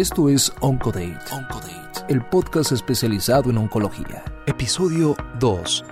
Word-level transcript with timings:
Esto 0.00 0.30
es 0.30 0.50
Oncodate, 0.62 1.18
Oncodate, 1.30 2.06
el 2.08 2.24
podcast 2.24 2.72
especializado 2.72 3.50
en 3.50 3.58
oncología. 3.58 4.24
Episodio 4.46 5.14
2. 5.38 5.84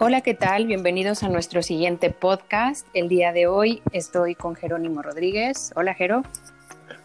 Hola, 0.00 0.20
¿qué 0.22 0.34
tal? 0.34 0.66
Bienvenidos 0.66 1.22
a 1.22 1.28
nuestro 1.28 1.62
siguiente 1.62 2.10
podcast. 2.10 2.88
El 2.92 3.08
día 3.08 3.32
de 3.32 3.46
hoy 3.46 3.82
estoy 3.92 4.34
con 4.34 4.56
Jerónimo 4.56 5.00
Rodríguez. 5.00 5.72
Hola, 5.76 5.94
Jero. 5.94 6.24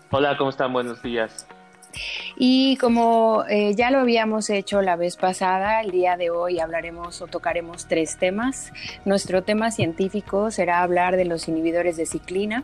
Hola, 0.10 0.36
¿cómo 0.36 0.50
están? 0.50 0.74
Buenos 0.74 1.04
días. 1.04 1.46
Y 2.38 2.78
como 2.78 3.44
eh, 3.50 3.74
ya 3.76 3.92
lo 3.92 4.00
habíamos 4.00 4.50
hecho 4.50 4.82
la 4.82 4.96
vez 4.96 5.16
pasada, 5.16 5.82
el 5.82 5.92
día 5.92 6.18
de 6.18 6.30
hoy 6.30 6.60
hablaremos 6.60 7.22
o 7.22 7.28
tocaremos 7.28 7.88
tres 7.88 8.18
temas. 8.18 8.74
Nuestro 9.06 9.44
tema 9.44 9.72
científico 9.72 10.52
será 10.52 10.82
hablar 10.84 11.16
de 11.16 11.26
los 11.26 11.48
inhibidores 11.48 11.98
de 11.98 12.06
ciclina. 12.06 12.64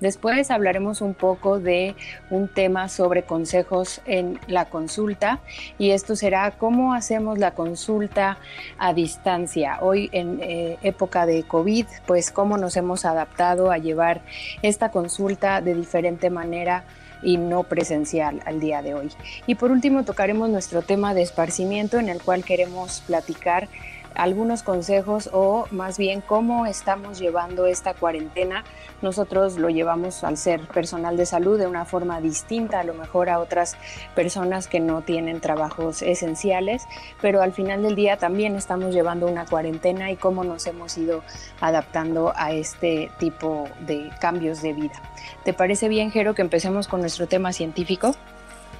Después 0.00 0.50
hablaremos 0.50 1.00
un 1.00 1.14
poco 1.14 1.60
de 1.60 1.94
un 2.30 2.48
tema 2.48 2.88
sobre 2.88 3.22
consejos 3.22 4.00
en 4.04 4.38
la 4.46 4.66
consulta 4.66 5.40
y 5.78 5.90
esto 5.90 6.16
será 6.16 6.50
cómo 6.52 6.94
hacemos 6.94 7.38
la 7.38 7.54
consulta 7.54 8.38
a 8.78 8.92
distancia. 8.94 9.78
Hoy 9.80 10.10
en 10.12 10.40
eh, 10.42 10.78
época 10.82 11.26
de 11.26 11.44
COVID, 11.44 11.86
pues 12.06 12.30
cómo 12.30 12.58
nos 12.58 12.76
hemos 12.76 13.04
adaptado 13.04 13.70
a 13.70 13.78
llevar 13.78 14.22
esta 14.62 14.90
consulta 14.90 15.60
de 15.60 15.74
diferente 15.74 16.30
manera 16.30 16.84
y 17.22 17.36
no 17.36 17.62
presencial 17.62 18.40
al 18.44 18.60
día 18.60 18.82
de 18.82 18.94
hoy. 18.94 19.10
Y 19.46 19.54
por 19.54 19.70
último 19.70 20.04
tocaremos 20.04 20.48
nuestro 20.48 20.82
tema 20.82 21.14
de 21.14 21.22
esparcimiento 21.22 21.98
en 21.98 22.08
el 22.08 22.20
cual 22.20 22.44
queremos 22.44 23.02
platicar 23.06 23.68
algunos 24.14 24.62
consejos 24.62 25.30
o 25.32 25.66
más 25.70 25.98
bien 25.98 26.20
cómo 26.20 26.66
estamos 26.66 27.18
llevando 27.18 27.66
esta 27.66 27.94
cuarentena. 27.94 28.64
Nosotros 29.00 29.58
lo 29.58 29.68
llevamos 29.68 30.24
al 30.24 30.36
ser 30.36 30.66
personal 30.68 31.16
de 31.16 31.26
salud 31.26 31.58
de 31.58 31.66
una 31.66 31.84
forma 31.84 32.20
distinta 32.20 32.80
a 32.80 32.84
lo 32.84 32.94
mejor 32.94 33.28
a 33.28 33.38
otras 33.38 33.76
personas 34.14 34.68
que 34.68 34.80
no 34.80 35.02
tienen 35.02 35.40
trabajos 35.40 36.02
esenciales, 36.02 36.86
pero 37.20 37.42
al 37.42 37.52
final 37.52 37.82
del 37.82 37.94
día 37.94 38.16
también 38.16 38.56
estamos 38.56 38.94
llevando 38.94 39.26
una 39.26 39.46
cuarentena 39.46 40.10
y 40.10 40.16
cómo 40.16 40.44
nos 40.44 40.66
hemos 40.66 40.96
ido 40.98 41.22
adaptando 41.60 42.32
a 42.36 42.52
este 42.52 43.10
tipo 43.18 43.68
de 43.86 44.10
cambios 44.20 44.62
de 44.62 44.72
vida. 44.72 45.02
¿Te 45.44 45.52
parece 45.52 45.88
bien, 45.88 46.10
Jero, 46.10 46.34
que 46.34 46.42
empecemos 46.42 46.88
con 46.88 47.00
nuestro 47.00 47.26
tema 47.26 47.52
científico? 47.52 48.14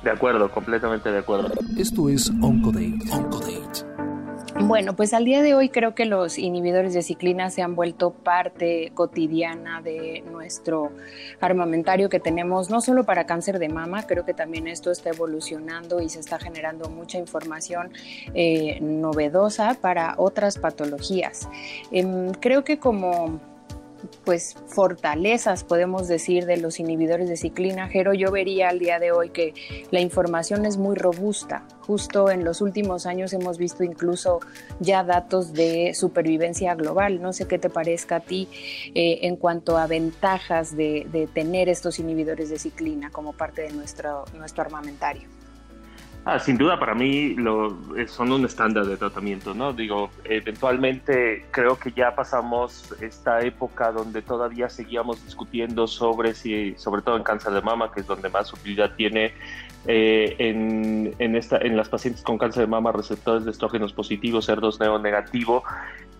De 0.03 0.11
acuerdo, 0.11 0.51
completamente 0.51 1.13
de 1.13 1.19
acuerdo. 1.19 1.53
Esto 1.77 2.09
es 2.09 2.31
Oncodate. 2.41 2.99
Oncodate. 3.13 3.92
Bueno, 4.65 4.95
pues 4.95 5.13
al 5.13 5.25
día 5.25 5.43
de 5.43 5.55
hoy 5.55 5.71
creo 5.71 5.95
que 5.95 6.05
los 6.07 6.39
inhibidores 6.39 6.95
de 6.95 7.03
ciclina 7.03 7.51
se 7.51 7.63
han 7.63 7.75
vuelto 7.75 8.13
parte 8.13 8.93
cotidiana 8.95 9.83
de 9.83 10.23
nuestro 10.31 10.93
armamentario 11.41 12.09
que 12.09 12.21
tenemos, 12.21 12.71
no 12.71 12.81
solo 12.81 13.03
para 13.05 13.27
cáncer 13.27 13.59
de 13.59 13.69
mama, 13.69 14.07
creo 14.07 14.25
que 14.25 14.35
también 14.35 14.69
esto 14.69 14.93
está 14.93 15.11
evolucionando 15.11 16.01
y 16.01 16.09
se 16.09 16.21
está 16.21 16.39
generando 16.39 16.89
mucha 16.89 17.19
información 17.19 17.93
eh, 18.35 18.79
novedosa 18.81 19.75
para 19.81 20.15
otras 20.17 20.59
patologías. 20.59 21.49
Em, 21.91 22.31
creo 22.31 22.63
que 22.63 22.79
como 22.79 23.41
pues 24.25 24.57
fortalezas, 24.67 25.65
podemos 25.65 26.09
decir, 26.09 26.47
de 26.47 26.57
los 26.57 26.81
inhibidores 26.81 27.29
de 27.29 27.37
ciclina, 27.37 27.89
Jero, 27.89 28.15
yo 28.15 28.31
vería 28.31 28.69
al 28.69 28.79
día 28.79 28.99
de 28.99 29.13
hoy 29.13 29.31
que 29.31 29.55
la 29.91 30.01
información 30.01 30.67
es 30.67 30.77
muy 30.77 30.97
robusta. 30.97 31.65
Justo 31.81 32.31
en 32.31 32.45
los 32.45 32.61
últimos 32.61 33.07
años 33.07 33.33
hemos 33.33 33.59
visto 33.59 33.85
incluso 33.85 34.41
ya 34.81 35.05
datos 35.05 35.53
de 35.53 35.95
supervivencia 35.95 36.75
global. 36.75 37.21
No 37.21 37.33
sé 37.33 37.47
qué 37.47 37.59
te 37.59 37.71
parezca 37.71 38.17
a 38.17 38.21
ti 38.21 38.49
eh, 38.95 39.21
en 39.23 39.37
cuanto 39.37 39.77
a 39.79 39.87
ventajas 39.87 40.77
de, 40.77 41.07
de, 41.11 41.27
tener 41.27 41.69
estos 41.69 41.99
inhibidores 41.99 42.51
de 42.51 42.59
ciclina 42.59 43.11
como 43.11 43.33
parte 43.33 43.63
de 43.63 43.73
nuestro, 43.73 44.25
nuestro 44.35 44.63
armamentario. 44.63 45.42
Ah, 46.25 46.39
sin 46.39 46.57
duda, 46.57 46.79
para 46.79 46.95
mí 46.95 47.35
lo, 47.35 47.77
eh, 47.97 48.07
son 48.07 48.31
un 48.31 48.45
estándar 48.45 48.87
de 48.87 48.97
tratamiento, 48.97 49.55
¿no? 49.55 49.73
Digo, 49.73 50.11
eventualmente 50.23 51.47
creo 51.51 51.77
que 51.77 51.91
ya 51.91 52.15
pasamos 52.15 52.95
esta 53.01 53.41
época 53.41 53.91
donde 53.91 54.23
todavía 54.23 54.69
seguíamos 54.69 55.25
discutiendo 55.25 55.89
sobre 55.89 56.35
si, 56.35 56.77
sobre 56.77 57.03
todo 57.03 57.17
en 57.17 57.25
cáncer 57.25 57.53
de 57.53 57.63
mama, 57.63 57.91
que 57.91 58.03
es 58.03 58.07
donde 58.07 58.29
más 58.29 58.53
utilidad 58.53 58.95
tiene, 58.95 59.35
eh, 59.89 60.37
en, 60.39 61.13
en, 61.19 61.35
esta, 61.35 61.59
en 61.59 61.77
las 61.77 61.89
pacientes 61.89 62.23
con 62.23 62.39
cáncer 62.39 62.63
de 62.63 62.67
mama, 62.69 62.93
receptores 62.93 63.45
de 63.45 63.51
estrógenos 63.51 63.93
positivos, 63.93 64.47
cerdos 64.47 64.79
neonegativo, 64.79 65.65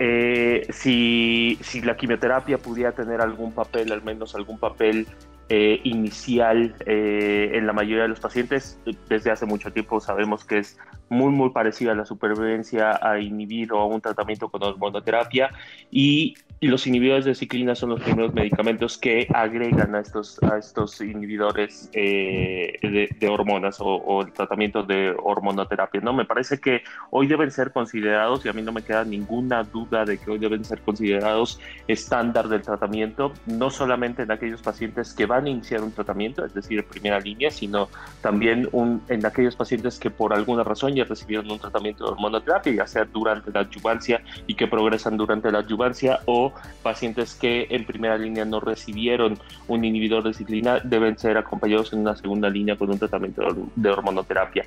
eh, 0.01 0.67
si, 0.71 1.59
si 1.63 1.81
la 1.81 1.97
quimioterapia 1.97 2.59
pudiera 2.59 2.91
tener 2.91 3.21
algún 3.21 3.53
papel, 3.53 3.93
al 3.93 4.03
menos 4.03 4.35
algún 4.35 4.59
papel 4.59 5.07
eh, 5.55 5.83
inicial 5.85 6.75
eh, 6.87 7.51
en 7.53 7.67
la 7.67 7.75
mayoría 7.75 8.05
de 8.05 8.09
los 8.09 8.21
pacientes. 8.21 8.79
Desde 9.07 9.31
hace 9.31 9.45
mucho 9.45 9.71
tiempo 9.71 10.01
sabemos 10.01 10.47
que 10.47 10.61
es 10.61 10.79
muy, 11.11 11.31
muy 11.31 11.51
parecida 11.51 11.93
a 11.93 11.95
la 11.95 12.07
supervivencia 12.07 12.99
a 13.03 13.21
inhibir 13.21 13.71
o 13.75 13.81
a 13.81 13.85
un 13.85 14.01
tratamiento 14.01 14.49
con 14.49 14.63
hormonoterapia 14.63 15.51
y 15.91 16.37
los 16.69 16.87
inhibidores 16.87 17.25
de 17.25 17.35
ciclina 17.35 17.75
son 17.75 17.91
los 17.91 18.01
primeros 18.01 18.33
medicamentos 18.33 18.97
que 18.97 19.27
agregan 19.35 19.97
a 19.97 20.01
estos, 20.01 20.41
a 20.45 20.59
estos 20.59 21.01
inhibidores 21.01 21.91
eh, 21.93 23.09
de, 23.19 23.29
hormonas 23.29 23.79
o, 23.81 24.23
el 24.23 24.33
tratamiento 24.33 24.85
de 24.85 25.15
hormonoterapia. 25.23 26.01
¿no? 26.01 26.13
Me 26.13 26.25
parece 26.25 26.61
que 26.61 26.83
hoy 27.11 27.27
deben 27.27 27.51
ser 27.51 27.73
considerados, 27.73 28.47
y 28.47 28.49
a 28.49 28.53
mí 28.53 28.63
no 28.63 28.71
me 28.71 28.83
queda 28.83 29.05
ninguna 29.05 29.65
duda 29.65 30.05
de 30.05 30.19
que 30.19 30.31
hoy 30.31 30.39
deben 30.39 30.65
ser 30.65 30.81
considerados 30.83 31.59
estándar 31.89 32.49
del 32.49 32.63
tratamiento, 32.63 33.33
no 33.47 33.71
solamente 33.71 34.23
en 34.23 34.31
aquellos 34.31 34.63
pacientes 34.63 35.15
que 35.15 35.27
van 35.27 35.42
iniciar 35.49 35.83
un 35.83 35.93
tratamiento, 35.93 36.45
es 36.45 36.55
decir, 36.55 36.85
primera 36.85 37.21
línea, 37.21 37.51
sino 37.51 37.89
también 38.21 38.69
un, 38.73 39.03
en 39.09 39.25
aquellos 39.25 39.57
pacientes 39.57 39.99
que 39.99 40.11
por 40.11 40.33
alguna 40.33 40.65
razón 40.65 40.95
ya 40.95 41.05
recibieron 41.05 41.51
un 41.51 41.59
tratamiento 41.59 42.05
de 42.05 42.11
hormonoterapia, 42.13 42.73
ya 42.73 42.87
sea 42.87 43.05
durante 43.05 43.51
la 43.51 43.61
adyuvancia 43.61 44.23
y 44.47 44.55
que 44.55 44.67
progresan 44.67 45.17
durante 45.17 45.51
la 45.51 45.59
adyuvancia 45.59 46.21
o 46.27 46.53
pacientes 46.83 47.35
que 47.35 47.67
en 47.71 47.85
primera 47.85 48.17
línea 48.17 48.45
no 48.45 48.61
recibieron 48.61 49.39
un 49.69 49.85
inhibidor 49.85 50.23
de 50.25 50.35
ciclina 50.35 50.81
deben 50.81 51.19
ser 51.19 51.37
acompañados 51.37 51.93
en 51.93 52.01
una 52.01 52.17
segunda 52.17 52.49
línea 52.49 52.77
con 52.77 52.91
un 52.91 52.99
tratamiento 52.99 53.43
de 53.75 53.91
hormonoterapia. 53.91 54.65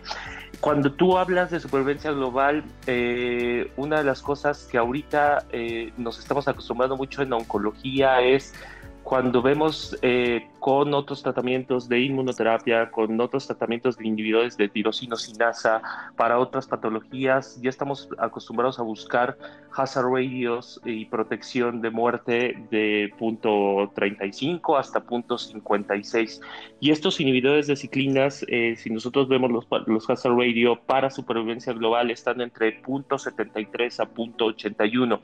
Cuando 0.60 0.92
tú 0.92 1.18
hablas 1.18 1.52
de 1.52 1.60
supervivencia 1.60 2.12
global, 2.12 2.64
eh, 2.88 3.72
una 3.78 3.98
de 3.98 4.04
las 4.04 4.22
cosas 4.22 4.68
que 4.72 4.78
ahorita 4.78 5.46
eh, 5.52 5.92
nos 5.98 6.20
estamos 6.20 6.48
acostumbrando 6.48 6.96
mucho 6.98 7.22
en 7.22 7.34
oncología 7.34 8.22
es 8.22 8.54
cuando 9.04 9.42
vemos 9.42 9.96
eh, 10.02 10.48
con 10.66 10.96
otros 10.96 11.22
tratamientos 11.22 11.88
de 11.88 12.00
inmunoterapia, 12.00 12.90
con 12.90 13.22
otros 13.22 13.46
tratamientos 13.46 13.98
de 13.98 14.08
inhibidores 14.08 14.58
de 14.58 14.68
tirosinosinasa 14.68 15.80
para 16.16 16.40
otras 16.40 16.66
patologías, 16.66 17.62
ya 17.62 17.70
estamos 17.70 18.10
acostumbrados 18.18 18.80
a 18.80 18.82
buscar 18.82 19.38
hazard 19.74 20.08
radios 20.12 20.82
y 20.84 21.06
protección 21.06 21.82
de 21.82 21.92
muerte 21.92 22.66
de 22.72 23.14
punto 23.20 23.92
35 23.94 24.76
hasta 24.76 25.02
punto 25.02 25.38
56. 25.38 26.42
Y 26.80 26.90
estos 26.90 27.20
inhibidores 27.20 27.68
de 27.68 27.76
ciclinas, 27.76 28.44
eh, 28.48 28.74
si 28.76 28.90
nosotros 28.90 29.30
vemos 29.30 29.52
los, 29.52 29.68
los 29.86 30.10
hazard 30.10 30.36
radio 30.36 30.82
para 30.84 31.12
supervivencia 31.12 31.74
global, 31.74 32.10
están 32.10 32.42
entre 32.42 32.72
punto 32.72 33.20
73 33.20 34.00
a 34.00 34.08
punto 34.08 34.46
81. 34.46 35.22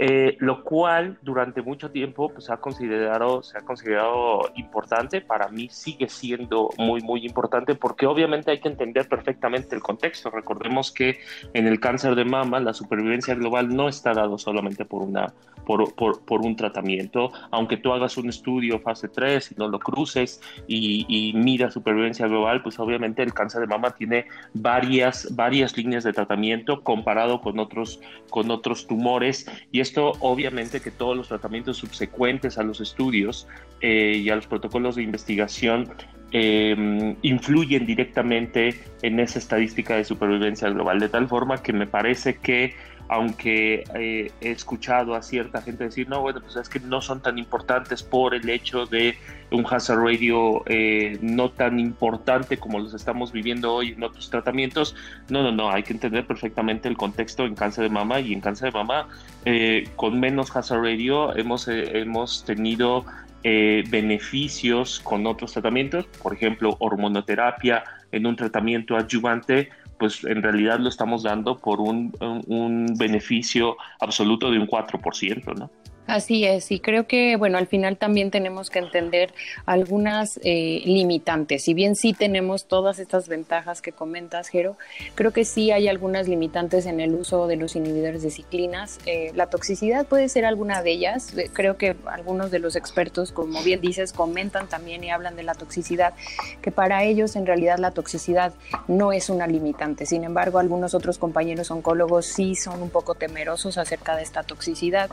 Eh, 0.00 0.36
lo 0.40 0.64
cual 0.64 1.18
durante 1.22 1.62
mucho 1.62 1.92
tiempo 1.92 2.28
pues, 2.28 2.50
ha 2.50 2.56
considerado, 2.56 3.44
se 3.44 3.56
ha 3.58 3.60
considerado 3.60 4.50
importante, 4.64 5.20
para 5.20 5.48
mí 5.48 5.68
sigue 5.70 6.08
siendo 6.08 6.70
muy, 6.78 7.00
muy 7.02 7.24
importante 7.24 7.74
porque 7.74 8.06
obviamente 8.06 8.50
hay 8.50 8.60
que 8.60 8.68
entender 8.68 9.08
perfectamente 9.08 9.76
el 9.76 9.82
contexto. 9.82 10.30
Recordemos 10.30 10.90
que 10.92 11.18
en 11.52 11.66
el 11.66 11.78
cáncer 11.80 12.14
de 12.14 12.24
mama 12.24 12.60
la 12.60 12.74
supervivencia 12.74 13.34
global 13.34 13.74
no 13.74 13.88
está 13.88 14.12
dado 14.12 14.38
solamente 14.38 14.84
por, 14.84 15.02
una, 15.02 15.32
por, 15.64 15.94
por, 15.94 16.24
por 16.24 16.40
un 16.40 16.56
tratamiento, 16.56 17.30
aunque 17.50 17.76
tú 17.76 17.92
hagas 17.92 18.16
un 18.16 18.28
estudio 18.28 18.80
fase 18.80 19.08
3 19.08 19.52
y 19.52 19.54
no 19.56 19.68
lo 19.68 19.78
cruces 19.78 20.40
y, 20.66 21.06
y 21.08 21.32
supervivencia 21.70 22.26
global, 22.26 22.62
pues 22.62 22.78
obviamente 22.78 23.22
el 23.22 23.32
cáncer 23.32 23.60
de 23.60 23.66
mama 23.66 23.90
tiene 23.90 24.26
varias, 24.52 25.34
varias 25.34 25.76
líneas 25.76 26.04
de 26.04 26.12
tratamiento 26.12 26.82
comparado 26.82 27.40
con 27.40 27.58
otros, 27.58 28.00
con 28.30 28.50
otros 28.50 28.86
tumores 28.86 29.46
y 29.72 29.80
esto 29.80 30.12
obviamente 30.20 30.80
que 30.80 30.90
todos 30.90 31.16
los 31.16 31.28
tratamientos 31.28 31.76
subsecuentes 31.78 32.58
a 32.58 32.62
los 32.62 32.80
estudios 32.80 33.46
eh, 33.80 34.20
y 34.22 34.30
a 34.30 34.36
los 34.36 34.46
protocolos 34.46 34.96
de 34.96 35.02
investigación 35.02 35.90
eh, 36.32 37.16
influyen 37.22 37.86
directamente 37.86 38.80
en 39.02 39.20
esa 39.20 39.38
estadística 39.38 39.96
de 39.96 40.04
supervivencia 40.04 40.68
global, 40.68 40.98
de 40.98 41.08
tal 41.08 41.28
forma 41.28 41.62
que 41.62 41.72
me 41.72 41.86
parece 41.86 42.36
que 42.36 42.74
aunque 43.08 43.84
eh, 43.94 44.30
he 44.40 44.50
escuchado 44.50 45.14
a 45.14 45.22
cierta 45.22 45.60
gente 45.60 45.84
decir, 45.84 46.08
no, 46.08 46.22
bueno, 46.22 46.40
pues 46.40 46.56
es 46.56 46.68
que 46.68 46.80
no 46.80 47.00
son 47.00 47.20
tan 47.20 47.38
importantes 47.38 48.02
por 48.02 48.34
el 48.34 48.48
hecho 48.48 48.86
de 48.86 49.16
un 49.50 49.66
hazard 49.68 49.98
radio 49.98 50.62
eh, 50.66 51.18
no 51.20 51.50
tan 51.50 51.78
importante 51.78 52.56
como 52.56 52.78
los 52.78 52.94
estamos 52.94 53.30
viviendo 53.30 53.74
hoy 53.74 53.90
en 53.92 54.02
otros 54.02 54.30
tratamientos. 54.30 54.96
No, 55.28 55.42
no, 55.42 55.52
no, 55.52 55.70
hay 55.70 55.82
que 55.82 55.92
entender 55.92 56.26
perfectamente 56.26 56.88
el 56.88 56.96
contexto 56.96 57.44
en 57.44 57.54
cáncer 57.54 57.84
de 57.84 57.90
mama 57.90 58.20
y 58.20 58.32
en 58.32 58.40
cáncer 58.40 58.72
de 58.72 58.78
mama 58.78 59.08
eh, 59.44 59.88
con 59.96 60.18
menos 60.18 60.54
hazard 60.56 60.82
radio 60.82 61.36
hemos, 61.36 61.68
hemos 61.68 62.44
tenido 62.44 63.04
eh, 63.44 63.84
beneficios 63.88 65.00
con 65.00 65.26
otros 65.26 65.52
tratamientos, 65.52 66.06
por 66.22 66.34
ejemplo, 66.34 66.76
hormonoterapia 66.80 67.84
en 68.10 68.26
un 68.26 68.36
tratamiento 68.36 68.96
adyuvante, 68.96 69.68
pues 69.98 70.24
en 70.24 70.42
realidad 70.42 70.78
lo 70.80 70.88
estamos 70.88 71.22
dando 71.22 71.58
por 71.58 71.80
un, 71.80 72.12
un 72.46 72.86
beneficio 72.98 73.76
absoluto 74.00 74.50
de 74.50 74.58
un 74.58 74.66
4%, 74.66 75.54
¿no? 75.56 75.70
Así 76.06 76.44
es, 76.44 76.70
y 76.70 76.80
creo 76.80 77.06
que, 77.06 77.36
bueno, 77.36 77.56
al 77.56 77.66
final 77.66 77.96
también 77.96 78.30
tenemos 78.30 78.68
que 78.68 78.78
entender 78.78 79.32
algunas 79.64 80.38
eh, 80.44 80.82
limitantes. 80.84 81.64
Si 81.64 81.72
bien 81.72 81.96
sí 81.96 82.12
tenemos 82.12 82.66
todas 82.66 82.98
estas 82.98 83.26
ventajas 83.26 83.80
que 83.80 83.92
comentas, 83.92 84.48
Jero, 84.48 84.76
creo 85.14 85.32
que 85.32 85.46
sí 85.46 85.70
hay 85.70 85.88
algunas 85.88 86.28
limitantes 86.28 86.84
en 86.84 87.00
el 87.00 87.14
uso 87.14 87.46
de 87.46 87.56
los 87.56 87.74
inhibidores 87.74 88.22
de 88.22 88.30
ciclinas. 88.30 88.98
Eh, 89.06 89.32
la 89.34 89.46
toxicidad 89.46 90.06
puede 90.06 90.28
ser 90.28 90.44
alguna 90.44 90.82
de 90.82 90.90
ellas. 90.90 91.34
Eh, 91.38 91.48
creo 91.50 91.78
que 91.78 91.96
algunos 92.04 92.50
de 92.50 92.58
los 92.58 92.76
expertos, 92.76 93.32
como 93.32 93.62
bien 93.62 93.80
dices, 93.80 94.12
comentan 94.12 94.68
también 94.68 95.02
y 95.04 95.10
hablan 95.10 95.36
de 95.36 95.42
la 95.42 95.54
toxicidad, 95.54 96.12
que 96.60 96.70
para 96.70 97.02
ellos 97.04 97.34
en 97.34 97.46
realidad 97.46 97.78
la 97.78 97.92
toxicidad 97.92 98.52
no 98.88 99.12
es 99.12 99.30
una 99.30 99.46
limitante. 99.46 100.04
Sin 100.04 100.24
embargo, 100.24 100.58
algunos 100.58 100.92
otros 100.92 101.16
compañeros 101.16 101.70
oncólogos 101.70 102.26
sí 102.26 102.56
son 102.56 102.82
un 102.82 102.90
poco 102.90 103.14
temerosos 103.14 103.78
acerca 103.78 104.16
de 104.16 104.22
esta 104.22 104.42
toxicidad 104.42 105.08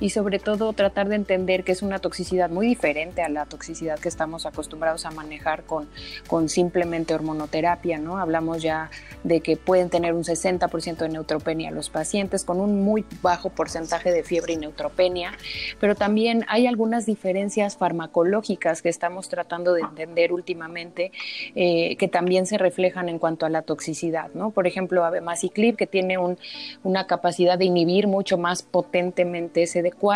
y 0.00 0.10
sobre 0.10 0.33
todo 0.38 0.72
tratar 0.72 1.08
de 1.08 1.16
entender 1.16 1.64
que 1.64 1.72
es 1.72 1.82
una 1.82 1.98
toxicidad 1.98 2.50
muy 2.50 2.66
diferente 2.66 3.22
a 3.22 3.28
la 3.28 3.46
toxicidad 3.46 3.98
que 3.98 4.08
estamos 4.08 4.46
acostumbrados 4.46 5.04
a 5.06 5.10
manejar 5.10 5.64
con, 5.64 5.88
con 6.26 6.48
simplemente 6.48 7.14
hormonoterapia, 7.14 7.98
¿no? 7.98 8.18
Hablamos 8.18 8.62
ya 8.62 8.90
de 9.22 9.40
que 9.40 9.56
pueden 9.56 9.90
tener 9.90 10.14
un 10.14 10.24
60% 10.24 10.96
de 10.96 11.08
neutropenia 11.08 11.70
los 11.70 11.90
pacientes 11.90 12.44
con 12.44 12.60
un 12.60 12.82
muy 12.82 13.04
bajo 13.22 13.50
porcentaje 13.50 14.12
de 14.12 14.22
fiebre 14.22 14.54
y 14.54 14.56
neutropenia, 14.56 15.32
pero 15.80 15.94
también 15.94 16.44
hay 16.48 16.66
algunas 16.66 17.06
diferencias 17.06 17.76
farmacológicas 17.76 18.82
que 18.82 18.88
estamos 18.88 19.28
tratando 19.28 19.72
de 19.72 19.82
entender 19.82 20.32
últimamente 20.32 21.12
eh, 21.54 21.96
que 21.96 22.08
también 22.08 22.46
se 22.46 22.58
reflejan 22.58 23.08
en 23.08 23.18
cuanto 23.18 23.46
a 23.46 23.48
la 23.48 23.62
toxicidad, 23.62 24.30
¿no? 24.34 24.50
Por 24.50 24.66
ejemplo, 24.66 25.04
Abemaciclib 25.04 25.76
que 25.76 25.86
tiene 25.86 26.18
un, 26.18 26.38
una 26.82 27.06
capacidad 27.06 27.58
de 27.58 27.64
inhibir 27.64 28.06
mucho 28.06 28.38
más 28.38 28.62
potentemente 28.62 29.66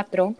patrão 0.08 0.34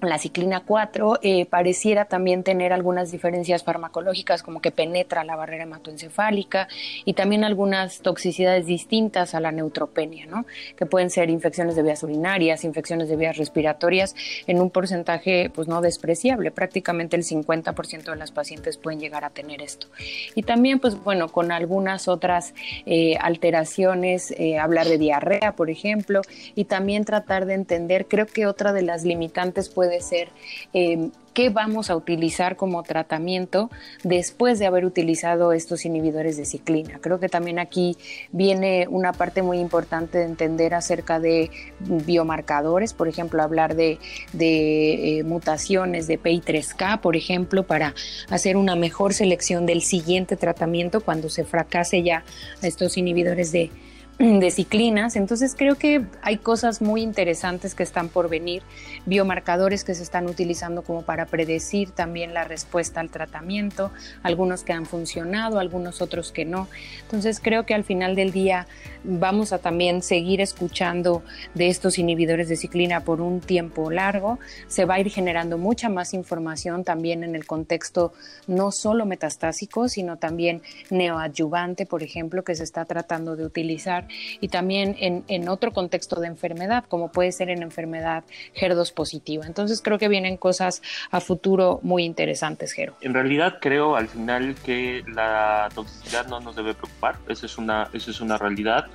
la 0.00 0.18
ciclina 0.18 0.60
4 0.60 1.20
eh, 1.22 1.46
pareciera 1.46 2.04
también 2.06 2.42
tener 2.42 2.72
algunas 2.72 3.10
diferencias 3.10 3.64
farmacológicas 3.64 4.42
como 4.42 4.60
que 4.60 4.70
penetra 4.70 5.24
la 5.24 5.36
barrera 5.36 5.64
hematoencefálica 5.64 6.68
y 7.04 7.14
también 7.14 7.44
algunas 7.44 8.00
toxicidades 8.00 8.66
distintas 8.66 9.34
a 9.34 9.40
la 9.40 9.52
neutropenia, 9.52 10.26
¿no? 10.26 10.46
que 10.76 10.86
pueden 10.86 11.10
ser 11.10 11.30
infecciones 11.30 11.76
de 11.76 11.82
vías 11.82 12.02
urinarias, 12.02 12.64
infecciones 12.64 13.08
de 13.08 13.16
vías 13.16 13.36
respiratorias 13.36 14.14
en 14.46 14.60
un 14.60 14.70
porcentaje 14.70 15.50
pues 15.54 15.68
no 15.68 15.80
despreciable, 15.80 16.50
prácticamente 16.50 17.16
el 17.16 17.24
50% 17.24 18.04
de 18.04 18.16
las 18.16 18.30
pacientes 18.30 18.76
pueden 18.76 19.00
llegar 19.00 19.24
a 19.24 19.30
tener 19.30 19.62
esto. 19.62 19.86
Y 20.34 20.42
también 20.42 20.80
pues 20.80 21.02
bueno, 21.02 21.28
con 21.28 21.52
algunas 21.52 22.08
otras 22.08 22.54
eh, 22.86 23.16
alteraciones, 23.20 24.32
eh, 24.32 24.58
hablar 24.58 24.86
de 24.86 24.98
diarrea, 24.98 25.52
por 25.52 25.70
ejemplo, 25.70 26.22
y 26.54 26.64
también 26.64 27.04
tratar 27.04 27.46
de 27.46 27.54
entender, 27.54 28.06
creo 28.06 28.26
que 28.26 28.46
otra 28.46 28.72
de 28.72 28.82
las 28.82 29.04
limitantes 29.04 29.68
puede 29.68 29.93
ser 30.00 30.28
eh, 30.72 31.10
qué 31.34 31.50
vamos 31.50 31.90
a 31.90 31.96
utilizar 31.96 32.56
como 32.56 32.82
tratamiento 32.84 33.70
después 34.04 34.58
de 34.58 34.66
haber 34.66 34.84
utilizado 34.84 35.52
estos 35.52 35.84
inhibidores 35.84 36.36
de 36.36 36.44
ciclina. 36.44 37.00
Creo 37.00 37.18
que 37.18 37.28
también 37.28 37.58
aquí 37.58 37.96
viene 38.30 38.86
una 38.88 39.12
parte 39.12 39.42
muy 39.42 39.58
importante 39.58 40.18
de 40.18 40.24
entender 40.24 40.74
acerca 40.74 41.18
de 41.18 41.50
biomarcadores, 41.80 42.94
por 42.94 43.08
ejemplo, 43.08 43.42
hablar 43.42 43.74
de, 43.74 43.98
de 44.32 45.18
eh, 45.18 45.24
mutaciones 45.24 46.06
de 46.06 46.20
PI3K, 46.20 47.00
por 47.00 47.16
ejemplo, 47.16 47.64
para 47.64 47.94
hacer 48.30 48.56
una 48.56 48.76
mejor 48.76 49.12
selección 49.12 49.66
del 49.66 49.82
siguiente 49.82 50.36
tratamiento 50.36 51.00
cuando 51.00 51.28
se 51.28 51.44
fracase 51.44 52.02
ya 52.02 52.24
estos 52.62 52.96
inhibidores 52.96 53.50
de 53.50 53.70
de 54.18 54.50
ciclinas. 54.50 55.16
Entonces 55.16 55.54
creo 55.56 55.76
que 55.76 56.04
hay 56.22 56.36
cosas 56.36 56.80
muy 56.80 57.02
interesantes 57.02 57.74
que 57.74 57.82
están 57.82 58.08
por 58.08 58.28
venir, 58.28 58.62
biomarcadores 59.06 59.82
que 59.82 59.94
se 59.94 60.02
están 60.02 60.26
utilizando 60.26 60.82
como 60.82 61.02
para 61.02 61.26
predecir 61.26 61.90
también 61.90 62.32
la 62.32 62.44
respuesta 62.44 63.00
al 63.00 63.10
tratamiento, 63.10 63.90
algunos 64.22 64.62
que 64.62 64.72
han 64.72 64.86
funcionado, 64.86 65.58
algunos 65.58 66.00
otros 66.00 66.30
que 66.30 66.44
no. 66.44 66.68
Entonces 67.02 67.40
creo 67.42 67.66
que 67.66 67.74
al 67.74 67.84
final 67.84 68.14
del 68.14 68.30
día 68.30 68.66
vamos 69.02 69.52
a 69.52 69.58
también 69.58 70.02
seguir 70.02 70.40
escuchando 70.40 71.22
de 71.54 71.68
estos 71.68 71.98
inhibidores 71.98 72.48
de 72.48 72.56
ciclina 72.56 73.00
por 73.00 73.20
un 73.20 73.40
tiempo 73.40 73.90
largo. 73.90 74.38
Se 74.68 74.84
va 74.84 74.94
a 74.94 75.00
ir 75.00 75.10
generando 75.10 75.58
mucha 75.58 75.88
más 75.88 76.14
información 76.14 76.84
también 76.84 77.24
en 77.24 77.34
el 77.34 77.46
contexto 77.46 78.12
no 78.46 78.70
solo 78.70 79.06
metastásico, 79.06 79.88
sino 79.88 80.18
también 80.18 80.62
neoadyuvante, 80.90 81.84
por 81.84 82.02
ejemplo, 82.02 82.44
que 82.44 82.54
se 82.54 82.64
está 82.64 82.84
tratando 82.84 83.36
de 83.36 83.44
utilizar 83.44 84.03
y 84.40 84.48
también 84.48 84.96
en, 84.98 85.48
otro 85.48 85.72
contexto 85.72 86.20
de 86.20 86.26
enfermedad, 86.26 86.84
como 86.88 87.12
puede 87.12 87.30
ser 87.32 87.50
en 87.50 87.62
enfermedad 87.62 88.24
HER2 88.56 88.94
positiva. 88.94 89.46
Entonces 89.46 89.82
creo 89.82 89.98
que 89.98 90.08
vienen 90.08 90.36
cosas 90.36 90.82
a 91.10 91.20
futuro 91.20 91.80
muy 91.82 92.04
interesantes, 92.04 92.72
Jero. 92.72 92.94
En 93.02 93.12
realidad 93.14 93.58
creo 93.60 93.96
al 93.96 94.08
final 94.08 94.54
que 94.64 95.02
la 95.06 95.68
toxicidad 95.74 96.26
no 96.28 96.40
nos 96.40 96.56
debe 96.56 96.74
preocupar, 96.74 97.16
eso 97.28 97.46
es 97.46 97.58
una, 97.58 97.88
eso 97.92 98.10
es 98.10 98.20
una 98.20 98.38
realidad. 98.38 98.86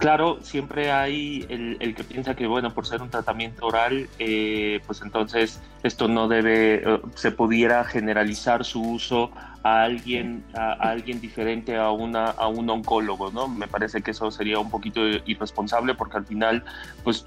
Claro, 0.00 0.38
siempre 0.40 0.90
hay 0.90 1.44
el, 1.50 1.94
que 1.94 2.04
piensa 2.04 2.34
que, 2.34 2.46
bueno, 2.46 2.72
por 2.72 2.86
ser 2.86 3.02
un 3.02 3.10
tratamiento 3.10 3.66
oral, 3.66 4.08
eh, 4.18 4.80
pues 4.86 5.02
entonces 5.02 5.60
esto 5.82 6.08
no 6.08 6.26
debe, 6.26 6.76
eh, 6.76 7.00
se 7.16 7.30
pudiera 7.30 7.84
generalizar 7.84 8.64
su 8.64 8.80
uso 8.80 9.30
a 9.62 9.82
alguien, 9.82 10.42
a, 10.54 10.72
alguien 10.72 11.20
diferente 11.20 11.76
a, 11.76 11.90
una, 11.90 12.30
a 12.30 12.48
un 12.48 12.70
oncólogo, 12.70 13.30
¿no? 13.30 13.46
Me 13.46 13.68
parece 13.68 14.00
que 14.00 14.12
eso 14.12 14.30
sería 14.30 14.58
un 14.58 14.70
poquito 14.70 15.06
irresponsable 15.06 15.94
porque 15.94 16.16
al 16.16 16.24
final, 16.24 16.64
pues 17.04 17.26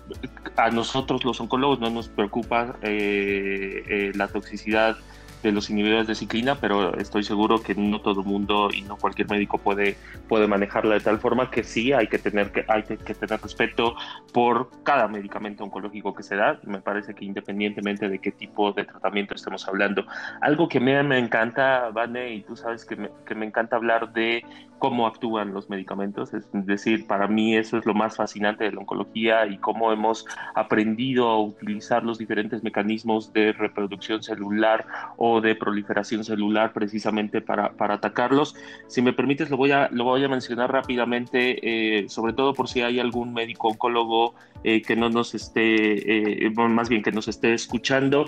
a 0.58 0.72
nosotros 0.72 1.24
los 1.26 1.40
oncólogos 1.40 1.80
no 1.80 1.92
nos 1.92 2.08
preocupa 2.08 2.76
eh, 2.82 4.12
la 4.16 4.28
toxicidad 4.30 4.98
de 5.44 5.52
los 5.52 5.70
inhibidores 5.70 6.08
de 6.08 6.16
ciclina, 6.16 6.56
pero 6.56 6.98
estoy 6.98 7.24
seguro 7.24 7.62
que 7.62 7.76
no 7.76 8.02
todo 8.02 8.22
el 8.22 8.28
mundo 8.28 8.70
y 8.74 8.82
no 8.82 8.98
cualquier 8.98 9.30
médico 9.30 9.58
puede, 9.58 9.98
puede 10.28 10.48
manejarla 10.48 10.96
de 10.96 11.02
tal 11.02 11.20
forma 11.20 11.52
que 11.52 11.64
sí 11.64 11.92
hay 11.92 12.08
que 12.08 12.18
tener 12.18 12.52
que 12.52 12.66
hay 12.68 12.84
que, 12.84 12.98
tener 12.98 13.42
respeto 13.42 13.96
por 14.32 14.70
cada 14.84 15.08
medicamento 15.08 15.64
oncológico 15.64 16.16
que 16.16 16.24
se 16.24 16.36
da. 16.36 16.60
Me 16.64 16.80
parece 16.80 17.14
que 17.14 17.26
independientemente 17.26 18.10
de 18.10 18.20
qué 18.20 18.32
tipo 18.32 18.72
de 18.72 18.86
tratamiento 18.86 19.36
estemos 19.36 19.68
hablando. 19.68 20.06
Algo 20.42 20.68
que 20.68 20.80
me, 20.80 21.04
me 21.04 21.20
encanta, 21.20 21.90
Vane, 21.92 22.34
y 22.34 22.42
tú 22.42 22.56
sabes 22.56 22.86
que 22.86 23.10
que 23.26 23.36
me 23.36 23.46
encanta 23.46 23.76
hablar 23.76 24.14
de 24.14 24.44
cómo 24.84 25.08
actúan 25.08 25.54
los 25.54 25.70
medicamentos. 25.70 26.34
Es 26.34 26.46
decir, 26.52 27.08
para 27.08 27.30
mí 27.30 27.56
eso 27.56 27.78
es 27.78 27.86
lo 27.86 27.94
más 27.94 28.18
fascinante 28.18 28.66
de 28.66 28.74
la 28.74 28.82
oncología 28.82 29.46
y 29.46 29.58
cómo 29.58 29.94
hemos 29.94 30.26
aprendido 30.56 31.30
a 31.30 31.42
utilizar 31.42 32.04
los 32.04 32.18
diferentes 32.18 32.64
mecanismos 32.64 33.32
de 33.32 33.54
reproducción 33.54 34.22
celular 34.22 34.86
o 35.16 35.40
de 35.40 35.56
proliferación 35.56 36.26
celular 36.26 36.74
precisamente 36.74 37.40
para, 37.40 37.72
para 37.72 37.94
atacarlos. 37.94 38.58
Si 38.88 39.02
me 39.02 39.14
permites, 39.14 39.50
lo 39.50 39.56
voy 39.56 39.72
a, 39.72 39.88
lo 39.90 40.04
voy 40.04 40.22
a 40.26 40.28
mencionar 40.28 40.70
rápidamente, 40.70 41.60
eh, 41.64 42.10
sobre 42.10 42.34
todo 42.34 42.54
por 42.54 42.68
si 42.68 42.82
hay 42.82 43.00
algún 43.00 43.34
médico 43.34 43.70
oncólogo 43.70 44.36
eh, 44.66 44.82
que 44.82 44.98
no 44.98 45.10
nos 45.10 45.34
esté, 45.34 46.46
eh, 46.46 46.50
más 46.50 46.90
bien 46.90 47.04
que 47.04 47.14
nos 47.14 47.30
esté 47.30 47.54
escuchando. 47.54 48.26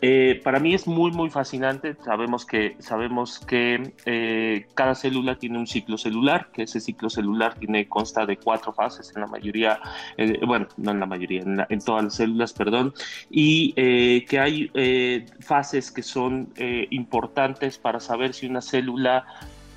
Eh, 0.00 0.40
para 0.44 0.60
mí 0.60 0.74
es 0.74 0.86
muy, 0.86 1.10
muy 1.10 1.30
fascinante. 1.30 1.96
Sabemos 2.04 2.46
que, 2.46 2.76
sabemos 2.78 3.40
que 3.40 3.92
eh, 4.06 4.66
cada 4.74 4.94
célula 4.94 5.36
tiene 5.38 5.58
un 5.58 5.66
ciclo 5.66 5.98
celular, 5.98 6.50
que 6.52 6.62
ese 6.62 6.80
ciclo 6.80 7.10
celular 7.10 7.56
consta 7.88 8.24
de 8.24 8.36
cuatro 8.36 8.72
fases 8.72 9.12
en 9.14 9.22
la 9.22 9.26
mayoría, 9.26 9.80
eh, 10.16 10.38
bueno, 10.46 10.68
no 10.76 10.92
en 10.92 11.00
la 11.00 11.06
mayoría, 11.06 11.42
en, 11.42 11.64
en, 11.68 11.80
todas 11.80 12.04
las 12.04 12.14
células, 12.14 12.52
perdón, 12.52 12.94
y 13.30 13.72
que 13.72 14.38
hay 14.38 14.70
fases 15.40 15.90
que 15.90 16.02
son 16.02 16.52
importantes 16.90 17.78
para 17.78 18.00
saber 18.00 18.34
si 18.34 18.46
una 18.46 18.60
célula 18.60 19.26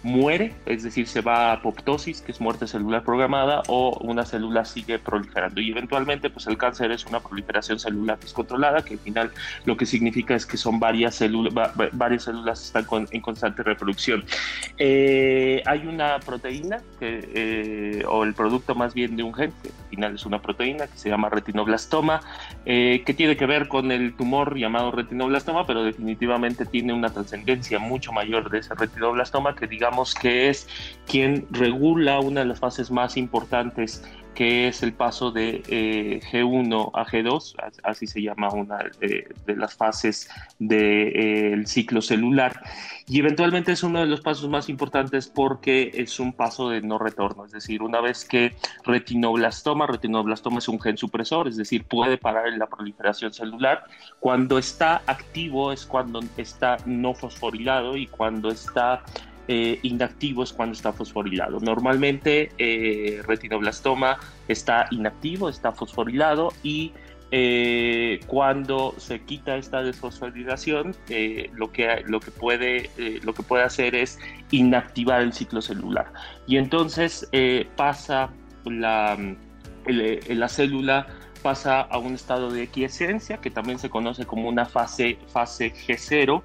muere, 0.03 0.53
es 0.65 0.83
decir, 0.83 1.07
se 1.07 1.21
va 1.21 1.51
a 1.51 1.53
apoptosis, 1.53 2.21
que 2.21 2.31
es 2.31 2.41
muerte 2.41 2.67
celular 2.67 3.03
programada, 3.03 3.61
o 3.67 3.97
una 4.01 4.25
célula 4.25 4.65
sigue 4.65 4.97
proliferando. 4.99 5.61
Y 5.61 5.71
eventualmente, 5.71 6.29
pues 6.29 6.47
el 6.47 6.57
cáncer 6.57 6.91
es 6.91 7.05
una 7.05 7.19
proliferación 7.19 7.79
celular 7.79 8.19
descontrolada, 8.19 8.83
que 8.83 8.95
al 8.95 8.99
final 8.99 9.31
lo 9.65 9.77
que 9.77 9.85
significa 9.85 10.35
es 10.35 10.45
que 10.45 10.57
son 10.57 10.79
varias 10.79 11.15
células, 11.15 11.53
varias 11.93 12.23
células 12.23 12.63
están 12.63 12.85
en 13.11 13.21
constante 13.21 13.63
reproducción. 13.63 14.23
Eh, 14.77 15.61
hay 15.65 15.85
una 15.85 16.19
proteína, 16.19 16.81
eh, 16.99 18.03
o 18.07 18.23
el 18.23 18.33
producto 18.33 18.73
más 18.75 18.93
bien 18.93 19.15
de 19.15 19.23
un 19.23 19.33
gen, 19.33 19.53
que 19.61 19.69
al 19.69 19.89
final 19.89 20.15
es 20.15 20.25
una 20.25 20.41
proteína, 20.41 20.87
que 20.87 20.97
se 20.97 21.09
llama 21.09 21.29
retinoblastoma, 21.29 22.21
eh, 22.65 23.03
que 23.05 23.13
tiene 23.13 23.37
que 23.37 23.45
ver 23.45 23.67
con 23.67 23.91
el 23.91 24.15
tumor 24.15 24.57
llamado 24.57 24.91
retinoblastoma, 24.91 25.67
pero 25.67 25.83
definitivamente 25.83 26.65
tiene 26.65 26.93
una 26.93 27.09
trascendencia 27.09 27.77
mucho 27.77 28.11
mayor 28.11 28.49
de 28.49 28.59
ese 28.59 28.73
retinoblastoma 28.73 29.55
que 29.55 29.67
digamos 29.67 29.90
que 30.19 30.49
es 30.49 30.67
quien 31.05 31.47
regula 31.51 32.19
una 32.19 32.41
de 32.41 32.47
las 32.47 32.59
fases 32.59 32.91
más 32.91 33.17
importantes 33.17 34.03
que 34.33 34.67
es 34.67 34.81
el 34.81 34.93
paso 34.93 35.31
de 35.31 35.61
eh, 35.67 36.21
G1 36.31 36.91
a 36.93 37.05
G2, 37.05 37.55
así 37.83 38.07
se 38.07 38.21
llama 38.21 38.49
una 38.49 38.77
de, 38.99 39.27
las 39.55 39.75
fases 39.75 40.29
del 40.57 41.67
ciclo 41.67 42.01
celular. 42.01 42.61
Y 43.07 43.19
eventualmente 43.19 43.73
es 43.73 43.83
uno 43.83 43.99
de 43.99 44.05
los 44.05 44.21
pasos 44.21 44.49
más 44.49 44.69
importantes 44.69 45.27
porque 45.27 45.91
es 45.93 46.19
un 46.19 46.31
paso 46.31 46.69
de 46.69 46.81
no 46.81 46.97
retorno, 46.97 47.45
es 47.45 47.51
decir, 47.51 47.81
una 47.81 47.99
vez 47.99 48.23
que 48.23 48.55
retinoblastoma, 48.85 49.85
retinoblastoma 49.85 50.59
es 50.59 50.69
un 50.69 50.79
gen 50.79 50.97
supresor, 50.97 51.47
es 51.47 51.57
decir, 51.57 51.83
puede 51.83 52.17
parar 52.17 52.47
en 52.47 52.57
la 52.57 52.67
proliferación 52.67 53.33
celular. 53.33 53.83
Cuando 54.19 54.57
está 54.57 55.01
activo 55.07 55.71
es 55.73 55.85
cuando 55.85 56.21
está 56.37 56.77
no 56.85 57.13
fosforilado 57.13 57.97
y 57.97 58.07
cuando 58.07 58.49
está 58.49 59.03
eh, 59.53 59.79
inactivo 59.81 60.43
es 60.43 60.53
cuando 60.53 60.71
está 60.71 60.93
fosforilado. 60.93 61.59
Normalmente 61.59 62.53
eh, 62.57 63.21
retinoblastoma 63.27 64.17
está 64.47 64.87
inactivo, 64.91 65.49
está 65.49 65.73
fosforilado 65.73 66.53
y 66.63 66.93
eh, 67.31 68.21
cuando 68.27 68.95
se 68.97 69.19
quita 69.25 69.57
esta 69.57 69.83
desfosforilación, 69.83 70.95
lo, 71.53 71.69
que, 71.73 72.01
lo, 72.07 72.21
que 72.21 72.31
puede, 72.31 72.89
lo 73.23 73.33
que 73.33 73.43
puede 73.43 73.65
hacer 73.65 73.93
es 73.93 74.19
inactivar 74.51 75.19
el 75.19 75.33
ciclo 75.33 75.61
celular. 75.61 76.13
Y 76.47 76.55
entonces 76.55 77.29
pasa 77.75 78.29
la, 78.63 79.17
la 79.85 80.47
célula 80.47 81.07
pasa 81.41 81.81
a 81.81 81.97
un 81.97 82.13
estado 82.13 82.51
de 82.51 82.67
quiescencia, 82.67 83.37
que 83.37 83.49
también 83.49 83.79
se 83.79 83.89
conoce 83.89 84.25
como 84.25 84.47
una 84.47 84.65
fase, 84.65 85.17
fase 85.27 85.73
G0, 85.73 86.41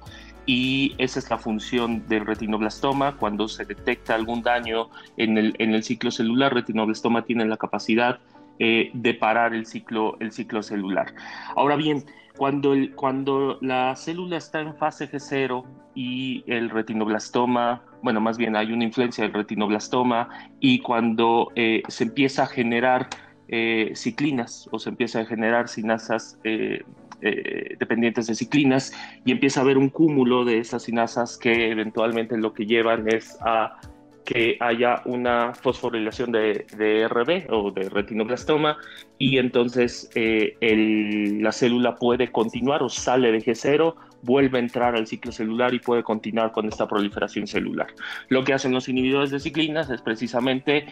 y 0.47 0.95
esa 0.97 1.19
es 1.19 1.29
la 1.29 1.37
función 1.37 2.07
del 2.07 2.25
retinoblastoma. 2.25 3.17
Cuando 3.17 3.47
se 3.49 3.65
detecta 3.65 4.15
algún 4.15 4.41
daño 4.41 4.89
en 5.17 5.37
el, 5.37 5.53
en 5.59 5.75
el 5.75 5.83
ciclo 5.83 6.09
celular, 6.09 6.53
retinoblastoma 6.53 7.25
tiene 7.25 7.45
la 7.45 7.57
capacidad 7.57 8.19
eh, 8.57 8.89
de 8.93 9.13
parar 9.13 9.53
el 9.53 9.65
ciclo, 9.65 10.15
el 10.21 10.31
ciclo 10.31 10.63
celular. 10.63 11.13
Ahora 11.55 11.75
bien, 11.75 12.05
cuando, 12.37 12.73
el, 12.73 12.95
cuando 12.95 13.57
la 13.61 13.93
célula 13.97 14.37
está 14.37 14.61
en 14.61 14.73
fase 14.75 15.11
G0 15.11 15.65
y 15.95 16.45
el 16.47 16.69
retinoblastoma, 16.69 17.83
bueno, 18.01 18.21
más 18.21 18.37
bien 18.37 18.55
hay 18.55 18.71
una 18.71 18.85
influencia 18.85 19.25
del 19.25 19.33
retinoblastoma 19.33 20.29
y 20.61 20.79
cuando 20.79 21.51
eh, 21.55 21.83
se 21.89 22.05
empieza 22.05 22.43
a 22.43 22.47
generar 22.47 23.09
eh, 23.49 23.91
ciclinas 23.95 24.69
o 24.71 24.79
se 24.79 24.89
empieza 24.89 25.19
a 25.19 25.25
generar 25.25 25.67
sinasas 25.67 26.39
eh, 27.21 27.75
dependientes 27.79 28.27
de 28.27 28.35
ciclinas 28.35 28.93
y 29.25 29.31
empieza 29.31 29.59
a 29.59 29.63
haber 29.63 29.77
un 29.77 29.89
cúmulo 29.89 30.45
de 30.45 30.59
esas 30.59 30.83
sinasas 30.83 31.37
que 31.37 31.71
eventualmente 31.71 32.37
lo 32.37 32.53
que 32.53 32.65
llevan 32.65 33.07
es 33.07 33.37
a 33.41 33.79
que 34.27 34.57
haya 34.59 35.01
una 35.05 35.53
fosforilación 35.53 36.33
de, 36.33 36.65
de 36.77 37.07
RB 37.07 37.49
o 37.49 37.71
de 37.71 37.87
retinoblastoma 37.89 38.77
y 39.17 39.37
entonces 39.37 40.09
eh, 40.15 40.57
la 41.39 41.53
célula 41.53 41.95
puede 41.95 42.29
continuar 42.29 42.83
o 42.83 42.89
sale 42.89 43.31
de 43.31 43.39
G0 43.39 43.95
vuelve 44.21 44.57
a 44.57 44.61
entrar 44.61 44.95
al 44.95 45.07
ciclo 45.07 45.31
celular 45.31 45.73
y 45.73 45.79
puede 45.79 46.03
continuar 46.03 46.51
con 46.51 46.67
esta 46.67 46.87
proliferación 46.87 47.47
celular. 47.47 47.87
Lo 48.29 48.43
que 48.43 48.53
hacen 48.53 48.71
los 48.71 48.89
inhibidores 48.89 49.31
de 49.31 49.39
ciclinas 49.39 49.89
es 49.89 50.01
precisamente 50.01 50.85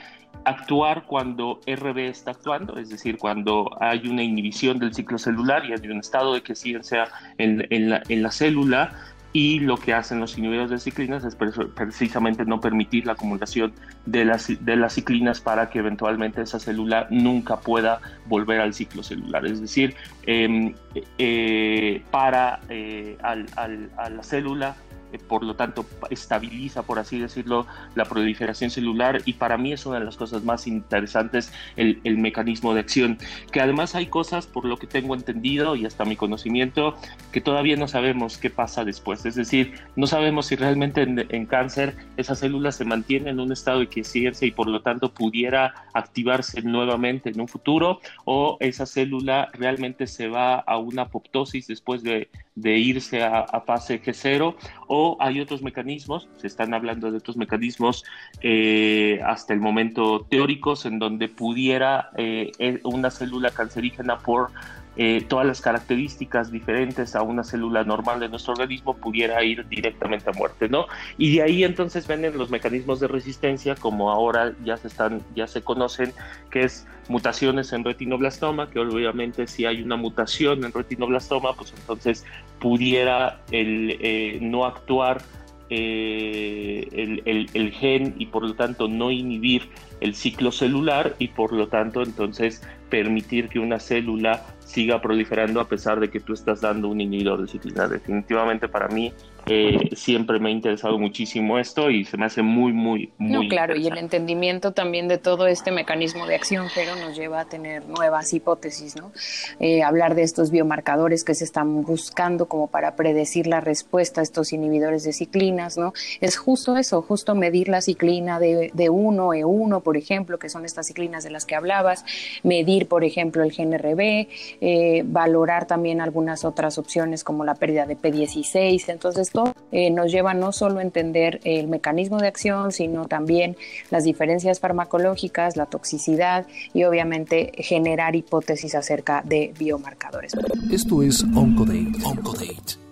actuar 0.43 1.05
cuando 1.05 1.59
RB 1.65 1.97
está 1.99 2.31
actuando, 2.31 2.77
es 2.77 2.89
decir, 2.89 3.17
cuando 3.17 3.69
hay 3.79 4.07
una 4.07 4.23
inhibición 4.23 4.79
del 4.79 4.93
ciclo 4.93 5.17
celular 5.17 5.65
y 5.65 5.73
hay 5.73 5.89
un 5.89 5.99
estado 5.99 6.33
de 6.33 6.41
quiescencia 6.41 7.07
en, 7.37 7.65
en, 7.69 8.01
en 8.07 8.23
la 8.23 8.31
célula, 8.31 8.93
y 9.35 9.59
lo 9.59 9.75
que 9.75 9.93
hacen 9.93 10.21
los 10.21 10.37
inhibidores 10.37 10.69
de 10.69 10.79
ciclinas 10.79 11.25
es 11.25 11.35
precisamente 11.35 12.45
no 12.45 12.61
permitir 12.61 13.05
la 13.05 13.11
acumulación 13.11 13.73
de 14.05 14.23
las, 14.23 14.47
de 14.47 14.75
las 14.77 14.93
ciclinas 14.93 15.41
para 15.41 15.69
que 15.69 15.79
eventualmente 15.79 16.41
esa 16.41 16.57
célula 16.57 17.07
nunca 17.09 17.59
pueda 17.59 17.99
volver 18.27 18.61
al 18.61 18.73
ciclo 18.73 19.03
celular. 19.03 19.45
Es 19.45 19.59
decir, 19.59 19.93
em, 20.25 20.73
eh, 21.17 22.01
para 22.11 22.61
eh, 22.69 23.17
a 23.23 24.09
la 24.09 24.23
célula 24.23 24.77
eh, 24.91 24.94
por 25.17 25.43
lo 25.43 25.55
tanto 25.55 25.85
estabiliza, 26.09 26.83
por 26.83 26.99
así 26.99 27.19
decirlo, 27.19 27.65
la 27.95 28.05
proliferación 28.05 28.69
celular 28.69 29.21
y 29.25 29.33
para 29.33 29.57
mí 29.57 29.73
es 29.73 29.85
una 29.85 29.99
de 29.99 30.05
las 30.05 30.17
cosas 30.17 30.43
más 30.43 30.67
interesantes 30.67 31.51
el, 31.75 32.17
mecanismo 32.17 32.73
de 32.73 32.79
acción, 32.79 33.17
que 33.51 33.61
además 33.61 33.93
hay 33.93 34.07
cosas, 34.07 34.47
por 34.47 34.65
lo 34.65 34.77
que 34.77 34.87
tengo 34.87 35.15
entendido 35.15 35.75
y 35.75 35.85
hasta 35.85 36.05
mi 36.05 36.15
conocimiento, 36.15 36.95
que 37.31 37.41
todavía 37.41 37.75
no 37.75 37.87
sabemos 37.87 38.37
qué 38.37 38.49
pasa 38.49 38.83
después, 38.83 39.25
es 39.25 39.35
decir, 39.35 39.73
no 39.95 40.07
sabemos 40.07 40.47
si 40.47 40.55
realmente 40.55 41.03
en, 41.03 41.45
cáncer 41.45 41.95
esa 42.17 42.35
célula 42.35 42.71
se 42.71 42.85
mantiene 42.85 43.29
en 43.29 43.39
un 43.39 43.51
estado 43.51 43.79
de 43.79 43.87
quiescencia 43.87 44.47
y 44.47 44.51
por 44.51 44.67
lo 44.67 44.81
tanto 44.81 45.13
pudiera 45.13 45.85
activarse 45.93 46.61
nuevamente 46.61 47.29
en 47.29 47.39
un 47.39 47.47
futuro 47.47 47.99
o 48.23 48.57
esa 48.59 48.85
célula 48.85 49.49
realmente 49.53 50.07
se 50.07 50.27
va 50.27 50.55
a 50.55 50.77
una 50.77 51.03
apoptosis 51.03 51.67
después 51.67 52.03
de, 52.03 52.29
irse 52.55 53.21
a, 53.21 53.39
a 53.39 53.61
fase 53.61 54.01
G0 54.01 54.55
o 54.87 55.04
hay 55.19 55.39
otros 55.39 55.61
mecanismos, 55.61 56.27
se 56.37 56.47
están 56.47 56.73
hablando 56.73 57.11
de 57.11 57.17
otros 57.17 57.37
mecanismos 57.37 58.03
eh, 58.41 59.19
hasta 59.25 59.53
el 59.53 59.59
momento 59.59 60.25
teóricos 60.29 60.85
en 60.85 60.99
donde 60.99 61.27
pudiera 61.27 62.09
eh, 62.17 62.51
una 62.83 63.09
célula 63.11 63.51
cancerígena 63.51 64.17
por 64.19 64.51
eh, 64.97 65.25
todas 65.27 65.45
las 65.45 65.61
características 65.61 66.51
diferentes 66.51 67.15
a 67.15 67.21
una 67.21 67.43
célula 67.43 67.83
normal 67.83 68.19
de 68.19 68.29
nuestro 68.29 68.53
organismo 68.53 68.95
pudiera 68.95 69.43
ir 69.43 69.67
directamente 69.67 70.29
a 70.29 70.33
muerte, 70.33 70.69
¿no? 70.69 70.87
Y 71.17 71.35
de 71.35 71.43
ahí 71.43 71.63
entonces 71.63 72.07
vienen 72.07 72.37
los 72.37 72.49
mecanismos 72.49 72.99
de 72.99 73.07
resistencia, 73.07 73.75
como 73.75 74.11
ahora 74.11 74.53
ya 74.63 74.77
se 74.77 74.87
están, 74.87 75.21
ya 75.35 75.47
se 75.47 75.61
conocen, 75.61 76.13
que 76.49 76.63
es 76.63 76.87
mutaciones 77.09 77.73
en 77.73 77.83
retinoblastoma, 77.83 78.69
que 78.69 78.79
obviamente 78.79 79.47
si 79.47 79.65
hay 79.65 79.81
una 79.81 79.95
mutación 79.97 80.63
en 80.63 80.71
retinoblastoma, 80.71 81.53
pues 81.53 81.73
entonces 81.77 82.25
pudiera 82.59 83.41
el, 83.51 83.97
eh, 83.99 84.39
no 84.41 84.65
actuar 84.65 85.21
eh, 85.69 86.87
el, 86.91 87.49
el, 87.51 87.71
gen 87.71 88.15
y 88.19 88.27
por 88.27 88.43
lo 88.43 88.53
tanto 88.53 88.87
no 88.87 89.09
inhibir 89.09 89.69
el 89.99 90.13
ciclo 90.13 90.51
celular 90.51 91.15
y 91.17 91.29
por 91.29 91.53
lo 91.53 91.67
tanto 91.67 92.03
entonces 92.03 92.61
permitir 92.89 93.49
que 93.49 93.57
una 93.57 93.79
célula 93.79 94.45
siga 94.65 95.01
proliferando 95.01 95.61
a 95.61 95.67
pesar 95.67 95.99
de 95.99 96.09
que 96.09 96.19
tú 96.19 96.33
estás 96.33 96.59
dando 96.59 96.89
un 96.89 96.99
inhibidor 96.99 97.41
de 97.41 97.47
ciclina. 97.47 97.87
Definitivamente 97.87 98.67
para 98.67 98.87
mí 98.89 99.13
eh, 99.47 99.89
siempre 99.95 100.39
me 100.39 100.49
ha 100.49 100.51
interesado 100.51 100.97
muchísimo 100.97 101.59
esto 101.59 101.89
y 101.89 102.05
se 102.05 102.17
me 102.17 102.25
hace 102.25 102.41
muy, 102.41 102.73
muy, 102.73 103.11
muy. 103.17 103.31
No, 103.31 103.49
claro, 103.49 103.75
y 103.75 103.87
el 103.87 103.97
entendimiento 103.97 104.71
también 104.71 105.07
de 105.07 105.17
todo 105.17 105.47
este 105.47 105.71
mecanismo 105.71 106.25
de 106.25 106.35
acción, 106.35 106.67
pero 106.73 106.95
nos 106.95 107.15
lleva 107.15 107.41
a 107.41 107.45
tener 107.45 107.85
nuevas 107.87 108.33
hipótesis, 108.33 108.95
¿no? 108.95 109.11
Eh, 109.59 109.83
hablar 109.83 110.15
de 110.15 110.23
estos 110.23 110.51
biomarcadores 110.51 111.23
que 111.23 111.35
se 111.35 111.43
están 111.43 111.83
buscando 111.83 112.47
como 112.47 112.67
para 112.67 112.95
predecir 112.95 113.47
la 113.47 113.61
respuesta 113.61 114.21
a 114.21 114.23
estos 114.23 114.51
inhibidores 114.51 115.03
de 115.03 115.13
ciclinas, 115.13 115.77
¿no? 115.77 115.93
Es 116.21 116.37
justo 116.37 116.77
eso, 116.77 117.01
justo 117.01 117.35
medir 117.35 117.69
la 117.69 117.81
ciclina 117.81 118.39
de, 118.39 118.71
de 118.73 118.89
1, 118.89 119.27
E1, 119.29 119.81
por 119.83 119.97
ejemplo, 119.97 120.39
que 120.39 120.49
son 120.49 120.65
estas 120.65 120.87
ciclinas 120.87 121.23
de 121.23 121.29
las 121.29 121.45
que 121.45 121.55
hablabas, 121.55 122.03
medir, 122.43 122.87
por 122.87 123.03
ejemplo, 123.03 123.43
el 123.43 123.51
GNRB, 123.51 124.27
eh, 124.61 125.03
valorar 125.05 125.67
también 125.67 126.01
algunas 126.01 126.45
otras 126.45 126.77
opciones 126.77 127.23
como 127.23 127.45
la 127.45 127.55
pérdida 127.55 127.85
de 127.85 127.97
P16. 127.97 128.89
Entonces, 128.89 129.31
eh, 129.71 129.91
nos 129.91 130.11
lleva 130.11 130.33
no 130.33 130.51
solo 130.51 130.79
a 130.79 130.81
entender 130.81 131.39
el 131.43 131.67
mecanismo 131.67 132.17
de 132.19 132.27
acción, 132.27 132.71
sino 132.71 133.05
también 133.05 133.57
las 133.89 134.03
diferencias 134.03 134.59
farmacológicas, 134.59 135.57
la 135.57 135.65
toxicidad 135.65 136.45
y 136.73 136.83
obviamente 136.83 137.51
generar 137.57 138.15
hipótesis 138.15 138.75
acerca 138.75 139.21
de 139.25 139.53
biomarcadores. 139.57 140.33
Esto 140.71 141.03
es 141.03 141.23
Oncodate. 141.35 141.87
Oncodate. 142.03 142.85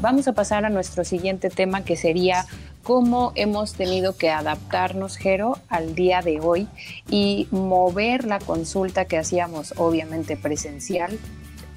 Vamos 0.00 0.28
a 0.28 0.32
pasar 0.32 0.64
a 0.64 0.70
nuestro 0.70 1.04
siguiente 1.04 1.48
tema 1.48 1.84
que 1.84 1.96
sería 1.96 2.44
cómo 2.82 3.32
hemos 3.34 3.72
tenido 3.72 4.16
que 4.16 4.30
adaptarnos, 4.30 5.16
Jero, 5.16 5.58
al 5.68 5.94
día 5.94 6.20
de 6.20 6.40
hoy 6.40 6.68
y 7.08 7.48
mover 7.50 8.26
la 8.26 8.38
consulta 8.38 9.06
que 9.06 9.16
hacíamos 9.16 9.72
obviamente 9.78 10.36
presencial 10.36 11.18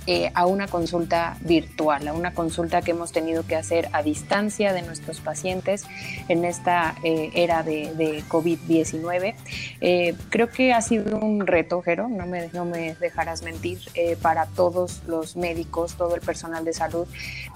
eh, 0.09 0.31
a 0.35 0.45
una 0.45 0.67
consulta 0.67 1.35
virtual, 1.41 2.07
a 2.07 2.13
una 2.13 2.33
consulta 2.33 2.81
que 2.81 2.91
hemos 2.91 3.11
tenido 3.11 3.45
que 3.45 3.57
hacer 3.57 3.89
a 3.91 4.01
distancia 4.01 4.71
de 4.71 4.81
nuestros 4.81 5.19
pacientes 5.19 5.83
en 6.29 6.45
esta 6.45 6.95
eh, 7.03 7.29
era 7.33 7.61
de, 7.61 8.23
COVID-19. 8.29 9.35
Eh, 9.81 10.15
creo 10.29 10.49
que 10.49 10.71
ha 10.71 10.81
sido 10.81 11.19
un 11.19 11.45
reto, 11.45 11.81
Jero, 11.81 12.07
no 12.07 12.25
me, 12.25 12.47
no 12.53 12.63
me 12.63 12.95
dejarás 12.95 13.43
mentir, 13.43 13.79
para 14.21 14.45
todos 14.45 15.01
los 15.07 15.35
médicos, 15.35 15.95
todo 15.95 16.15
el 16.15 16.21
personal 16.21 16.63
de 16.63 16.71
salud, 16.71 17.05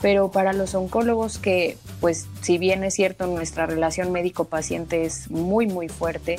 pero 0.01 0.29
para 0.29 0.51
los 0.51 0.75
oncólogos 0.75 1.37
que, 1.37 1.77
pues, 2.01 2.27
si 2.41 2.57
bien 2.57 2.83
es 2.83 2.95
cierto, 2.95 3.27
nuestra 3.27 3.65
relación 3.65 4.11
médico-paciente 4.11 5.05
es 5.05 5.31
muy, 5.31 5.67
muy 5.67 5.87
fuerte, 5.87 6.37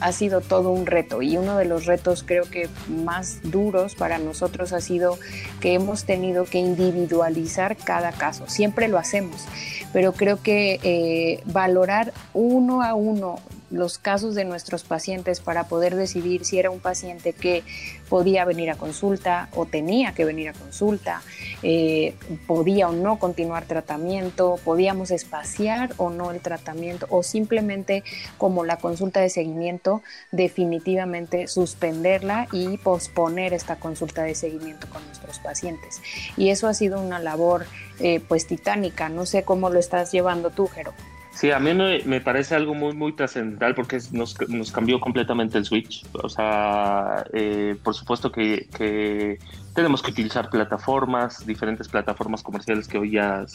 ha 0.00 0.12
sido 0.12 0.40
todo 0.40 0.70
un 0.70 0.86
reto 0.86 1.22
y 1.22 1.36
uno 1.36 1.56
de 1.56 1.64
los 1.64 1.86
retos 1.86 2.24
creo 2.24 2.44
que 2.50 2.68
más 2.88 3.38
duros 3.44 3.94
para 3.94 4.18
nosotros 4.18 4.72
ha 4.72 4.80
sido 4.80 5.11
que 5.60 5.74
hemos 5.74 6.04
tenido 6.04 6.44
que 6.44 6.58
individualizar 6.58 7.76
cada 7.76 8.12
caso. 8.12 8.48
Siempre 8.48 8.88
lo 8.88 8.98
hacemos, 8.98 9.46
pero 9.92 10.12
creo 10.12 10.42
que 10.42 10.80
eh, 10.82 11.42
valorar 11.46 12.12
uno 12.34 12.82
a 12.82 12.94
uno 12.94 13.38
los 13.72 13.98
casos 13.98 14.34
de 14.34 14.44
nuestros 14.44 14.84
pacientes 14.84 15.40
para 15.40 15.64
poder 15.64 15.96
decidir 15.96 16.44
si 16.44 16.58
era 16.58 16.70
un 16.70 16.80
paciente 16.80 17.32
que 17.32 17.64
podía 18.08 18.44
venir 18.44 18.70
a 18.70 18.76
consulta 18.76 19.48
o 19.54 19.64
tenía 19.64 20.12
que 20.12 20.24
venir 20.24 20.50
a 20.50 20.52
consulta, 20.52 21.22
eh, 21.62 22.14
podía 22.46 22.88
o 22.88 22.92
no 22.92 23.18
continuar 23.18 23.64
tratamiento, 23.64 24.58
podíamos 24.64 25.10
espaciar 25.10 25.94
o 25.96 26.10
no 26.10 26.30
el 26.30 26.40
tratamiento 26.40 27.06
o 27.08 27.22
simplemente 27.22 28.04
como 28.36 28.64
la 28.64 28.76
consulta 28.76 29.20
de 29.20 29.30
seguimiento 29.30 30.02
definitivamente 30.30 31.48
suspenderla 31.48 32.48
y 32.52 32.76
posponer 32.76 33.54
esta 33.54 33.76
consulta 33.76 34.22
de 34.22 34.34
seguimiento 34.34 34.88
con 34.90 35.04
nuestros 35.06 35.38
pacientes. 35.38 36.02
Y 36.36 36.50
eso 36.50 36.68
ha 36.68 36.74
sido 36.74 37.00
una 37.00 37.18
labor 37.18 37.66
eh, 37.98 38.20
pues 38.28 38.46
titánica, 38.46 39.08
no 39.08 39.24
sé 39.24 39.44
cómo 39.44 39.70
lo 39.70 39.78
estás 39.78 40.12
llevando 40.12 40.50
tú, 40.50 40.66
Jero. 40.66 40.92
Sí, 41.34 41.50
a 41.50 41.58
mí 41.58 41.72
me, 41.72 42.20
parece 42.20 42.54
algo 42.54 42.74
muy, 42.74 42.92
muy 42.92 43.14
trascendental 43.14 43.74
porque 43.74 43.98
nos, 44.12 44.38
nos, 44.50 44.70
cambió 44.70 45.00
completamente 45.00 45.56
el 45.56 45.64
switch. 45.64 46.04
O 46.22 46.28
sea, 46.28 47.24
eh, 47.32 47.74
por 47.82 47.94
supuesto 47.94 48.30
que, 48.30 49.38
tenemos 49.74 50.02
que 50.02 50.10
utilizar 50.10 50.50
plataformas, 50.50 51.46
diferentes 51.46 51.88
plataformas 51.88 52.42
comerciales 52.42 52.86
que 52.86 52.98
hoy 52.98 53.12
ya 53.12 53.46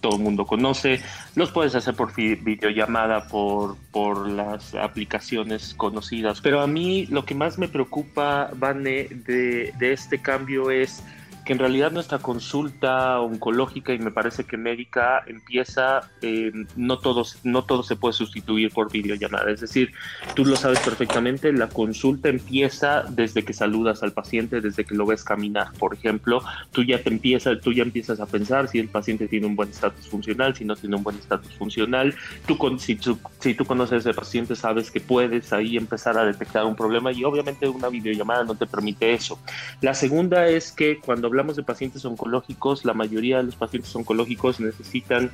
todo 0.00 0.16
el 0.16 0.22
mundo 0.22 0.46
conoce. 0.46 1.02
Los 1.34 1.50
puedes 1.52 1.74
hacer 1.74 1.94
por 1.94 2.14
videollamada, 2.14 3.28
por, 3.28 3.76
por 3.92 4.26
las 4.28 4.74
aplicaciones 4.74 5.74
conocidas. 5.74 6.40
Pero 6.40 6.62
a 6.62 6.66
mí 6.66 7.04
lo 7.06 7.26
que 7.26 7.34
más 7.34 7.58
me 7.58 7.68
preocupa, 7.68 8.50
Vane, 8.56 9.08
de, 9.10 9.74
de 9.78 9.92
este 9.92 10.22
cambio 10.22 10.70
es 10.70 11.02
que 11.46 11.52
en 11.52 11.60
realidad 11.60 11.92
nuestra 11.92 12.18
consulta 12.18 13.20
oncológica 13.20 13.94
y 13.94 14.00
me 14.00 14.10
parece 14.10 14.44
que 14.44 14.56
médica 14.56 15.22
empieza, 15.28 16.10
eh, 16.20 16.50
no, 16.74 16.98
todos, 16.98 17.38
no 17.44 17.64
todo 17.64 17.84
se 17.84 17.94
puede 17.94 18.14
sustituir 18.14 18.72
por 18.72 18.90
videollamada. 18.90 19.52
Es 19.52 19.60
decir, 19.60 19.92
tú 20.34 20.44
lo 20.44 20.56
sabes 20.56 20.80
perfectamente, 20.80 21.52
la 21.52 21.68
consulta 21.68 22.30
empieza 22.30 23.04
desde 23.08 23.44
que 23.44 23.52
saludas 23.52 24.02
al 24.02 24.12
paciente, 24.12 24.60
desde 24.60 24.84
que 24.84 24.96
lo 24.96 25.06
ves 25.06 25.22
caminar. 25.22 25.72
Por 25.78 25.94
ejemplo, 25.94 26.42
tú 26.72 26.82
ya, 26.82 27.00
te 27.00 27.10
empiezas, 27.10 27.60
tú 27.60 27.72
ya 27.72 27.84
empiezas 27.84 28.18
a 28.18 28.26
pensar 28.26 28.66
si 28.66 28.80
el 28.80 28.88
paciente 28.88 29.28
tiene 29.28 29.46
un 29.46 29.54
buen 29.54 29.70
estatus 29.70 30.08
funcional, 30.08 30.56
si 30.56 30.64
no 30.64 30.74
tiene 30.74 30.96
un 30.96 31.04
buen 31.04 31.16
estatus 31.16 31.54
funcional. 31.54 32.12
Tú, 32.46 32.58
si, 32.80 32.96
tú, 32.96 33.20
si 33.38 33.54
tú 33.54 33.64
conoces 33.64 33.92
a 33.92 34.10
ese 34.10 34.14
paciente, 34.14 34.56
sabes 34.56 34.90
que 34.90 35.00
puedes 35.00 35.52
ahí 35.52 35.76
empezar 35.76 36.18
a 36.18 36.24
detectar 36.24 36.64
un 36.64 36.74
problema 36.74 37.12
y 37.12 37.22
obviamente 37.22 37.68
una 37.68 37.88
videollamada 37.88 38.42
no 38.42 38.56
te 38.56 38.66
permite 38.66 39.14
eso. 39.14 39.38
La 39.80 39.94
segunda 39.94 40.48
es 40.48 40.72
que 40.72 40.98
cuando 40.98 41.28
hablamos 41.36 41.56
de 41.56 41.62
pacientes 41.62 42.02
oncológicos, 42.06 42.86
la 42.86 42.94
mayoría 42.94 43.36
de 43.36 43.42
los 43.42 43.56
pacientes 43.56 43.94
oncológicos 43.94 44.58
necesitan, 44.58 45.30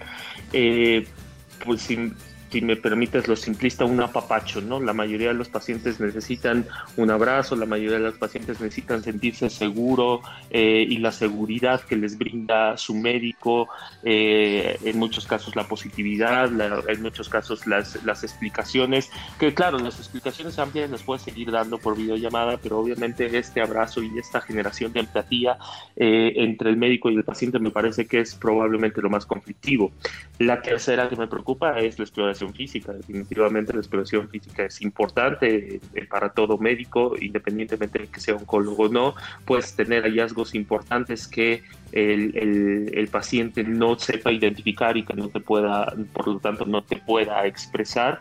eh, 0.52 1.06
pues, 1.64 1.88
si 2.52 2.60
me 2.60 2.76
permites 2.76 3.28
lo 3.28 3.34
simplista, 3.34 3.86
un 3.86 4.00
apapacho, 4.02 4.60
¿no? 4.60 4.78
La 4.78 4.92
mayoría 4.92 5.28
de 5.28 5.34
los 5.34 5.48
pacientes 5.48 5.98
necesitan 6.00 6.66
un 6.98 7.10
abrazo, 7.10 7.56
la 7.56 7.64
mayoría 7.64 7.96
de 7.96 8.04
los 8.04 8.18
pacientes 8.18 8.60
necesitan 8.60 9.02
sentirse 9.02 9.48
seguro 9.48 10.20
eh, 10.50 10.84
y 10.86 10.98
la 10.98 11.12
seguridad 11.12 11.80
que 11.80 11.96
les 11.96 12.18
brinda 12.18 12.76
su 12.76 12.94
médico, 12.94 13.68
eh, 14.02 14.78
en 14.84 14.98
muchos 14.98 15.26
casos 15.26 15.56
la 15.56 15.66
positividad, 15.66 16.50
en 16.88 17.02
muchos 17.02 17.30
casos 17.30 17.66
las, 17.66 18.04
las 18.04 18.22
explicaciones, 18.22 19.10
que 19.38 19.54
claro, 19.54 19.78
las 19.78 19.98
explicaciones 19.98 20.58
amplias 20.58 20.90
las 20.90 21.02
puedes 21.02 21.22
seguir 21.22 21.50
dando 21.50 21.78
por 21.78 21.96
videollamada, 21.96 22.58
pero 22.58 22.78
obviamente 22.78 23.38
este 23.38 23.62
abrazo 23.62 24.02
y 24.02 24.18
esta 24.18 24.42
generación 24.42 24.92
de 24.92 25.00
empatía 25.00 25.56
eh, 25.96 26.32
entre 26.36 26.68
el 26.68 26.76
médico 26.76 27.10
y 27.10 27.14
el 27.14 27.24
paciente 27.24 27.58
me 27.58 27.70
parece 27.70 28.06
que 28.06 28.20
es 28.20 28.34
probablemente 28.34 29.00
lo 29.00 29.08
más 29.08 29.24
conflictivo. 29.24 29.90
La 30.38 30.60
tercera 30.60 31.08
que 31.08 31.16
me 31.16 31.28
preocupa 31.28 31.78
es 31.78 31.98
la 31.98 32.04
exploración 32.04 32.41
física. 32.50 32.92
Definitivamente 32.92 33.72
la 33.72 33.80
exploración 33.80 34.28
física 34.28 34.64
es 34.64 34.80
importante 34.82 35.80
eh, 35.94 36.06
para 36.06 36.30
todo 36.30 36.58
médico, 36.58 37.14
independientemente 37.20 37.98
de 37.98 38.06
que 38.08 38.20
sea 38.20 38.34
oncólogo 38.34 38.84
o 38.84 38.88
no. 38.88 39.14
Puedes 39.44 39.76
tener 39.76 40.04
hallazgos 40.04 40.54
importantes 40.54 41.28
que 41.28 41.62
el, 41.92 42.90
el, 42.94 43.08
paciente 43.08 43.62
no 43.64 43.98
sepa 43.98 44.32
identificar 44.32 44.96
y 44.96 45.04
que 45.04 45.12
no 45.14 45.28
te 45.28 45.40
pueda, 45.40 45.94
por 46.14 46.26
lo 46.26 46.38
tanto, 46.38 46.64
no 46.64 46.82
te 46.82 46.96
pueda 46.96 47.46
expresar. 47.46 48.20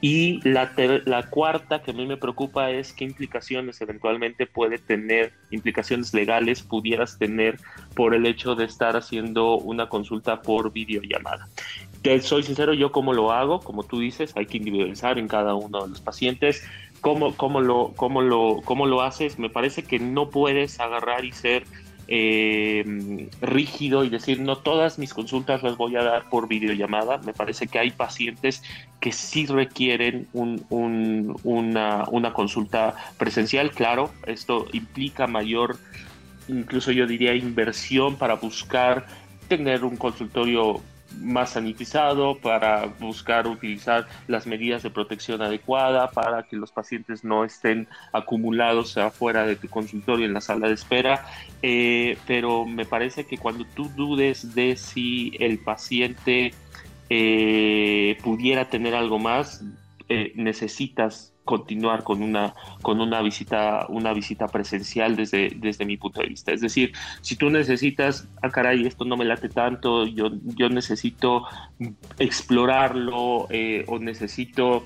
Y 0.00 0.40
la, 0.42 0.72
la, 1.04 1.30
cuarta 1.30 1.80
que 1.80 1.92
a 1.92 1.94
mí 1.94 2.06
me 2.06 2.16
preocupa 2.16 2.72
es 2.72 2.92
qué 2.92 3.04
implicaciones 3.04 3.80
eventualmente 3.80 4.46
puede 4.48 4.78
tener, 4.78 5.32
implicaciones 5.52 6.12
legales 6.12 6.62
pudieras 6.62 7.18
tener 7.18 7.60
por 7.94 8.12
el 8.12 8.26
hecho 8.26 8.56
de 8.56 8.64
estar 8.64 8.96
haciendo 8.96 9.58
una 9.58 9.88
consulta 9.88 10.42
por 10.42 10.72
videollamada. 10.72 11.48
Te 12.02 12.20
soy 12.20 12.42
sincero, 12.42 12.74
yo 12.74 12.90
cómo 12.90 13.12
lo 13.12 13.30
hago, 13.30 13.60
como 13.60 13.84
tú 13.84 14.00
dices, 14.00 14.32
hay 14.36 14.46
que 14.46 14.56
individualizar 14.56 15.18
en 15.18 15.28
cada 15.28 15.54
uno 15.54 15.82
de 15.82 15.88
los 15.88 16.00
pacientes. 16.00 16.64
¿Cómo, 17.00 17.36
cómo, 17.36 17.60
lo, 17.60 17.92
cómo, 17.94 18.22
lo, 18.22 18.60
cómo 18.64 18.86
lo 18.86 19.02
haces? 19.02 19.38
Me 19.38 19.50
parece 19.50 19.84
que 19.84 19.98
no 20.00 20.28
puedes 20.28 20.80
agarrar 20.80 21.24
y 21.24 21.32
ser 21.32 21.64
eh, 22.08 23.28
rígido 23.40 24.04
y 24.04 24.08
decir 24.08 24.40
no 24.40 24.58
todas 24.58 24.98
mis 24.98 25.14
consultas 25.14 25.62
las 25.62 25.76
voy 25.76 25.96
a 25.96 26.02
dar 26.02 26.28
por 26.28 26.48
videollamada. 26.48 27.18
Me 27.18 27.32
parece 27.32 27.68
que 27.68 27.78
hay 27.78 27.92
pacientes 27.92 28.62
que 29.00 29.12
sí 29.12 29.46
requieren 29.46 30.26
un, 30.32 30.64
una, 31.44 32.04
una 32.10 32.32
consulta 32.32 32.96
presencial. 33.16 33.70
Claro, 33.70 34.10
esto 34.26 34.66
implica 34.72 35.28
mayor, 35.28 35.76
incluso 36.48 36.90
yo 36.90 37.06
diría, 37.06 37.34
inversión 37.34 38.16
para 38.16 38.34
buscar 38.34 39.06
tener 39.48 39.84
un 39.84 39.96
consultorio 39.96 40.80
más 41.20 41.50
sanitizado, 41.50 42.38
para 42.38 42.86
buscar 42.86 43.46
utilizar 43.46 44.06
las 44.28 44.46
medidas 44.46 44.82
de 44.82 44.90
protección 44.90 45.42
adecuada, 45.42 46.10
para 46.10 46.44
que 46.44 46.56
los 46.56 46.72
pacientes 46.72 47.24
no 47.24 47.44
estén 47.44 47.88
acumulados 48.12 48.96
afuera 48.96 49.46
de 49.46 49.56
tu 49.56 49.68
consultorio 49.68 50.26
en 50.26 50.34
la 50.34 50.40
sala 50.40 50.68
de 50.68 50.74
espera. 50.74 51.26
Eh, 51.62 52.18
pero 52.26 52.64
me 52.64 52.84
parece 52.84 53.24
que 53.24 53.38
cuando 53.38 53.64
tú 53.64 53.88
dudes 53.96 54.54
de 54.54 54.76
si 54.76 55.32
el 55.38 55.58
paciente 55.58 56.54
eh, 57.10 58.18
pudiera 58.22 58.68
tener 58.70 58.94
algo 58.94 59.18
más, 59.18 59.62
eh, 60.08 60.32
necesitas 60.36 61.32
continuar 61.44 62.04
con 62.04 62.22
una, 62.22 62.54
con 62.82 63.00
una 63.00 63.20
visita, 63.20 63.86
una 63.88 64.12
visita 64.12 64.46
presencial 64.46 65.16
desde, 65.16 65.52
desde 65.56 65.84
mi 65.84 65.96
punto 65.96 66.20
de 66.20 66.28
vista. 66.28 66.52
Es 66.52 66.60
decir, 66.60 66.92
si 67.20 67.36
tú 67.36 67.50
necesitas, 67.50 68.28
ah 68.42 68.50
caray, 68.50 68.86
esto 68.86 69.04
no 69.04 69.16
me 69.16 69.24
late 69.24 69.48
tanto, 69.48 70.06
yo, 70.06 70.30
yo 70.44 70.68
necesito 70.68 71.44
explorarlo 72.18 73.46
eh, 73.50 73.84
o 73.88 73.98
necesito 73.98 74.84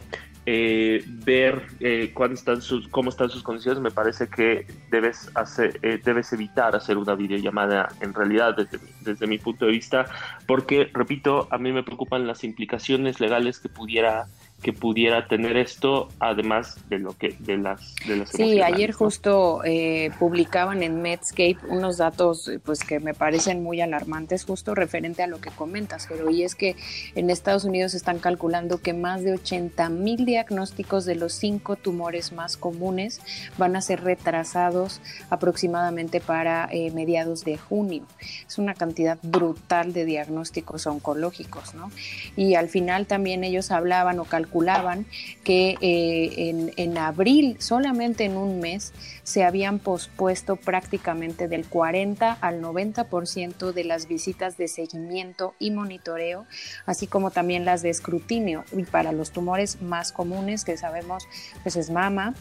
eh, 0.48 1.02
ver 1.06 1.66
eh, 1.80 2.14
están 2.32 2.62
sus, 2.62 2.86
cómo 2.88 3.10
están 3.10 3.28
sus 3.28 3.42
condiciones, 3.42 3.82
me 3.82 3.90
parece 3.90 4.28
que 4.28 4.66
debes, 4.90 5.28
hacer, 5.34 5.80
debes 6.04 6.32
evitar 6.32 6.76
hacer 6.76 6.96
una 6.96 7.16
videollamada 7.16 7.88
en 8.00 8.14
realidad 8.14 8.56
desde, 8.56 8.78
desde 9.00 9.26
mi 9.26 9.38
punto 9.38 9.66
de 9.66 9.72
vista, 9.72 10.06
porque, 10.46 10.88
repito, 10.94 11.48
a 11.50 11.58
mí 11.58 11.72
me 11.72 11.82
preocupan 11.82 12.26
las 12.26 12.44
implicaciones 12.44 13.20
legales 13.20 13.58
que 13.58 13.68
pudiera 13.68 14.28
que 14.62 14.72
pudiera 14.72 15.28
tener 15.28 15.56
esto, 15.56 16.08
además 16.18 16.78
de 16.88 16.98
lo 16.98 17.16
que 17.16 17.36
de 17.40 17.58
las 17.58 17.94
de 18.06 18.16
las 18.16 18.30
Sí, 18.30 18.62
ayer 18.62 18.92
justo 18.92 19.62
eh, 19.64 20.10
publicaban 20.18 20.82
en 20.82 21.02
Medscape 21.02 21.58
unos 21.68 21.98
datos 21.98 22.50
pues 22.64 22.80
que 22.80 22.98
me 22.98 23.12
parecen 23.12 23.62
muy 23.62 23.80
alarmantes, 23.80 24.44
justo 24.44 24.74
referente 24.74 25.22
a 25.22 25.26
lo 25.26 25.40
que 25.40 25.50
comentas, 25.50 26.06
pero 26.08 26.30
y 26.30 26.42
es 26.42 26.54
que 26.54 26.74
en 27.14 27.28
Estados 27.30 27.64
Unidos 27.64 27.94
están 27.94 28.18
calculando 28.18 28.80
que 28.80 28.94
más 28.94 29.22
de 29.22 29.34
80 29.34 29.90
mil 29.90 30.24
diagnósticos 30.24 31.04
de 31.04 31.16
los 31.16 31.34
cinco 31.34 31.76
tumores 31.76 32.32
más 32.32 32.56
comunes 32.56 33.20
van 33.58 33.76
a 33.76 33.82
ser 33.82 34.02
retrasados 34.04 35.00
aproximadamente 35.28 36.20
para 36.20 36.68
eh, 36.72 36.90
mediados 36.92 37.44
de 37.44 37.58
junio. 37.58 38.04
Es 38.48 38.58
una 38.58 38.74
cantidad 38.74 39.18
brutal 39.22 39.92
de 39.92 40.06
diagnósticos 40.06 40.86
oncológicos, 40.86 41.74
¿no? 41.74 41.90
Y 42.36 42.54
al 42.54 42.68
final 42.68 43.06
también 43.06 43.44
ellos 43.44 43.70
hablaban 43.70 44.18
o 44.18 44.24
calculaban 44.24 44.45
calculaban 44.46 45.06
que 45.44 45.76
eh, 45.80 46.72
en, 46.76 46.98
abril, 46.98 47.56
solamente 47.58 48.24
en 48.24 48.36
un 48.36 48.60
mes, 48.60 48.92
se 49.24 49.44
habían 49.44 49.78
pospuesto 49.78 50.56
prácticamente 50.56 51.48
del 51.48 51.66
40 51.66 52.32
al 52.32 52.62
90% 52.62 53.72
de 53.72 53.84
las 53.84 54.06
visitas 54.06 54.56
de 54.56 54.68
seguimiento 54.68 55.54
y 55.58 55.72
monitoreo, 55.72 56.46
así 56.86 57.06
como 57.06 57.30
también 57.30 57.64
las 57.64 57.82
de 57.82 57.90
escrutinio. 57.90 58.64
Y 58.72 58.84
para 58.84 59.12
los 59.12 59.32
tumores 59.32 59.82
más 59.82 60.12
comunes 60.12 60.64
que 60.64 60.76
sabemos, 60.76 61.26
pues 61.62 61.76
es 61.76 61.90
mama, 61.90 62.34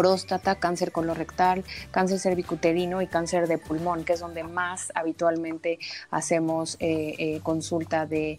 próstata, 0.00 0.54
cáncer 0.54 0.92
colorectal, 0.92 1.62
cáncer 1.90 2.18
cervicuterino 2.20 3.02
y 3.02 3.06
cáncer 3.06 3.46
de 3.46 3.58
pulmón, 3.58 4.02
que 4.02 4.14
es 4.14 4.20
donde 4.20 4.44
más 4.44 4.90
habitualmente 4.94 5.78
hacemos 6.10 6.78
eh, 6.80 7.16
eh, 7.18 7.40
consulta 7.42 8.06
de, 8.06 8.38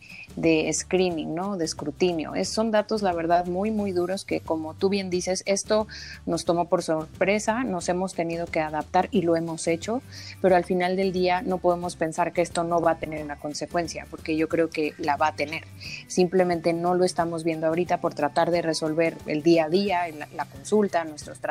screening, 0.74 1.36
¿no? 1.36 1.58
de 1.58 1.66
escrutinio. 1.66 2.34
Es, 2.34 2.50
son 2.50 2.72
datos, 2.72 3.04
la 3.04 3.14
verdad, 3.14 3.46
muy, 3.46 3.70
muy 3.70 3.92
duros 3.92 4.26
que, 4.26 4.40
como 4.40 4.74
tú 4.74 4.90
bien 4.90 5.12
dices, 5.12 5.44
esto 5.46 5.86
nos 6.26 6.46
tomó 6.46 6.66
por 6.66 6.82
sorpresa, 6.82 7.64
nos 7.64 7.90
hemos 7.90 8.16
tenido 8.16 8.48
que 8.48 8.60
adaptar 8.60 9.08
y 9.12 9.22
lo 9.22 9.36
hemos 9.36 9.68
hecho, 9.68 10.02
pero 10.42 10.56
al 10.56 10.64
final 10.64 10.96
del 10.96 11.12
día 11.12 11.44
no 11.44 11.60
podemos 11.60 11.96
pensar 11.96 12.34
que 12.34 12.42
esto 12.42 12.64
no 12.64 12.82
va 12.82 12.94
a 12.94 12.98
tener 12.98 13.24
una 13.24 13.36
consecuencia, 13.36 14.08
porque 14.10 14.36
yo 14.36 14.50
creo 14.50 14.72
que 14.72 14.96
la 14.98 15.16
va 15.16 15.28
a 15.28 15.36
tener. 15.36 15.66
Simplemente 16.08 16.74
no 16.74 16.96
lo 16.96 17.06
estamos 17.06 17.44
viendo 17.44 17.68
ahorita 17.68 18.02
por 18.02 18.16
tratar 18.16 18.50
de 18.50 18.64
resolver 18.64 19.16
el 19.28 19.44
día 19.44 19.66
a 19.66 19.70
día, 19.70 20.08
la, 20.08 20.28
la 20.34 20.46
consulta, 20.46 21.04
nuestros 21.04 21.38
tratamientos, 21.38 21.51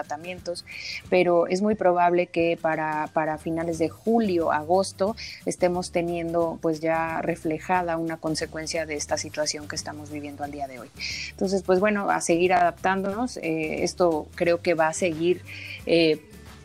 pero 1.08 1.46
es 1.46 1.62
muy 1.62 1.74
probable 1.74 2.26
que 2.26 2.58
para, 2.60 3.08
para 3.12 3.38
finales 3.38 3.78
de 3.78 3.88
julio, 3.88 4.52
agosto, 4.52 5.16
estemos 5.46 5.90
teniendo 5.90 6.58
pues 6.60 6.80
ya 6.80 7.20
reflejada 7.22 7.96
una 7.96 8.16
consecuencia 8.16 8.86
de 8.86 8.94
esta 8.94 9.16
situación 9.16 9.68
que 9.68 9.76
estamos 9.76 10.10
viviendo 10.10 10.44
al 10.44 10.50
día 10.50 10.66
de 10.66 10.80
hoy. 10.80 10.90
Entonces, 11.30 11.62
pues 11.62 11.80
bueno, 11.80 12.10
a 12.10 12.20
seguir 12.20 12.52
adaptándonos. 12.52 13.36
Eh, 13.38 13.82
esto 13.82 14.26
creo 14.34 14.60
que 14.60 14.74
va 14.74 14.88
a 14.88 14.92
seguir 14.92 15.42
eh, 15.86 16.20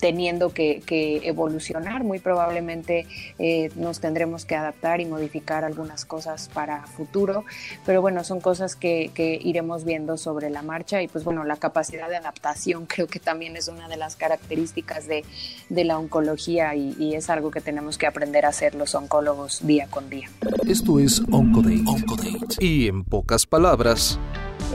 teniendo 0.05 0.53
que, 0.53 0.83
evolucionar. 1.23 2.03
Muy 2.03 2.19
probablemente 2.19 3.07
eh, 3.39 3.71
nos 3.75 3.99
tendremos 3.99 4.45
que 4.45 4.55
adaptar 4.55 5.01
y 5.01 5.05
modificar 5.05 5.63
algunas 5.63 6.05
cosas 6.05 6.47
para 6.53 6.85
futuro, 6.85 7.43
pero 7.87 8.03
bueno, 8.03 8.23
son 8.23 8.39
cosas 8.39 8.75
que, 8.75 9.09
iremos 9.43 9.83
viendo 9.83 10.17
sobre 10.17 10.51
la 10.51 10.61
marcha 10.61 11.01
y 11.01 11.07
pues 11.07 11.23
bueno, 11.23 11.43
la 11.43 11.57
capacidad 11.57 12.07
de 12.07 12.17
adaptación 12.17 12.85
creo 12.93 13.07
que 13.07 13.19
también 13.19 13.57
es 13.57 13.67
una 13.67 13.87
de 13.87 13.97
las 13.97 14.15
características 14.15 15.07
de, 15.07 15.23
la 15.69 15.97
oncología 15.97 16.75
y, 16.75 16.95
y, 16.99 17.15
es 17.15 17.31
algo 17.31 17.49
que 17.49 17.61
tenemos 17.61 17.97
que 17.97 18.05
aprender 18.05 18.45
a 18.45 18.49
hacer 18.49 18.75
los 18.75 18.93
oncólogos 18.93 19.65
día 19.65 19.87
con 19.89 20.07
día. 20.11 20.29
Esto 20.67 20.99
es 20.99 21.19
Oncodate. 21.31 21.81
Oncodate. 21.87 22.55
Y 22.59 22.87
en 22.87 23.03
pocas 23.03 23.47
palabras, 23.47 24.19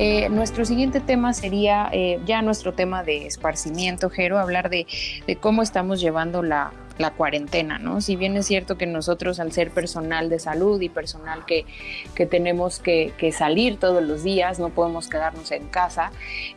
eh, 0.02 0.30
nuestro 0.30 0.64
siguiente 0.64 1.00
tema 1.00 1.34
sería 1.34 1.90
eh, 1.92 2.20
ya 2.24 2.40
nuestro 2.40 2.72
tema 2.72 3.02
de 3.02 3.26
esparcimiento, 3.26 4.08
Jero, 4.08 4.38
hablar 4.38 4.70
de, 4.70 4.86
de 5.26 5.36
cómo 5.36 5.60
estamos 5.60 6.00
llevando 6.00 6.42
la, 6.42 6.72
la 7.00 7.10
cuarentena, 7.12 7.78
¿no? 7.78 8.00
Si 8.00 8.16
bien 8.16 8.36
es 8.36 8.46
cierto 8.46 8.76
que 8.76 8.86
nosotros 8.86 9.40
al 9.40 9.52
ser 9.52 9.70
personal 9.70 10.28
de 10.28 10.38
salud 10.38 10.80
y 10.80 10.88
personal 10.88 11.44
que, 11.46 11.64
que 12.14 12.26
tenemos 12.26 12.78
que, 12.78 13.12
salir 13.30 13.78
todos 13.78 14.02
los 14.02 14.24
días, 14.24 14.58
no 14.58 14.70
podemos 14.70 15.08
quedarnos 15.08 15.52
en 15.52 15.68
casa, 15.68 16.10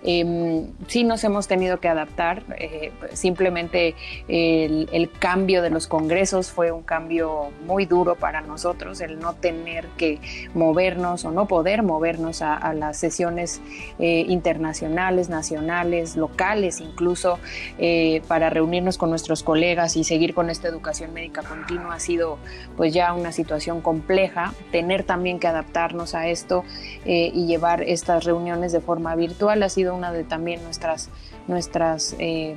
eh, 0.03 0.65
sí 0.87 1.03
nos 1.03 1.23
hemos 1.23 1.47
tenido 1.47 1.79
que 1.79 1.87
adaptar, 1.87 2.43
eh, 2.57 2.91
simplemente 3.13 3.95
el, 4.27 5.09
cambio 5.19 5.61
de 5.61 5.69
los 5.69 5.87
congresos 5.87 6.51
fue 6.51 6.71
un 6.71 6.81
cambio 6.81 7.51
muy 7.65 7.85
duro 7.85 8.15
para 8.15 8.41
nosotros, 8.41 8.99
el 9.01 9.19
no 9.19 9.33
tener 9.35 9.87
que 9.97 10.19
movernos 10.53 11.23
o 11.25 11.31
no 11.31 11.47
poder 11.47 11.83
movernos 11.83 12.41
a, 12.41 12.55
a 12.55 12.73
las 12.73 12.97
sesiones 12.97 13.61
eh, 13.99 14.25
internacionales, 14.27 15.29
nacionales, 15.29 16.15
locales, 16.15 16.79
incluso 16.79 17.39
eh, 17.77 18.21
para 18.27 18.49
reunirnos 18.49 18.97
con 18.97 19.09
nuestros 19.09 19.43
colegas 19.43 19.95
y 19.95 20.03
seguir 20.03 20.32
con 20.33 20.49
esta 20.49 20.67
educación 20.67 21.13
médica 21.13 21.41
continua 21.43 21.95
ha 21.95 21.99
sido 21.99 22.37
pues 22.75 22.93
ya 22.93 23.13
una 23.13 23.31
situación 23.31 23.81
compleja, 23.81 24.53
tener 24.71 25.03
también 25.03 25.39
que 25.39 25.47
adaptarnos 25.47 26.15
a 26.15 26.27
esto 26.27 26.63
eh, 27.05 27.31
y 27.33 27.45
llevar 27.47 27.83
estas 27.83 28.23
reuniones 28.23 28.71
de 28.71 28.81
forma 28.81 29.15
virtual 29.15 29.63
ha 29.63 29.69
sido 29.69 29.95
una 29.95 30.11
de 30.11 30.23
también 30.23 30.63
nuestras 30.63 31.09
nuestras 31.47 32.15
eh, 32.19 32.55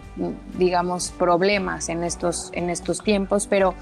digamos 0.59 1.11
problemas 1.11 1.89
en 1.89 2.05
estos 2.05 2.51
en 2.53 2.71
estos 2.71 3.03
tiempos, 3.03 3.47
pero 3.47 3.75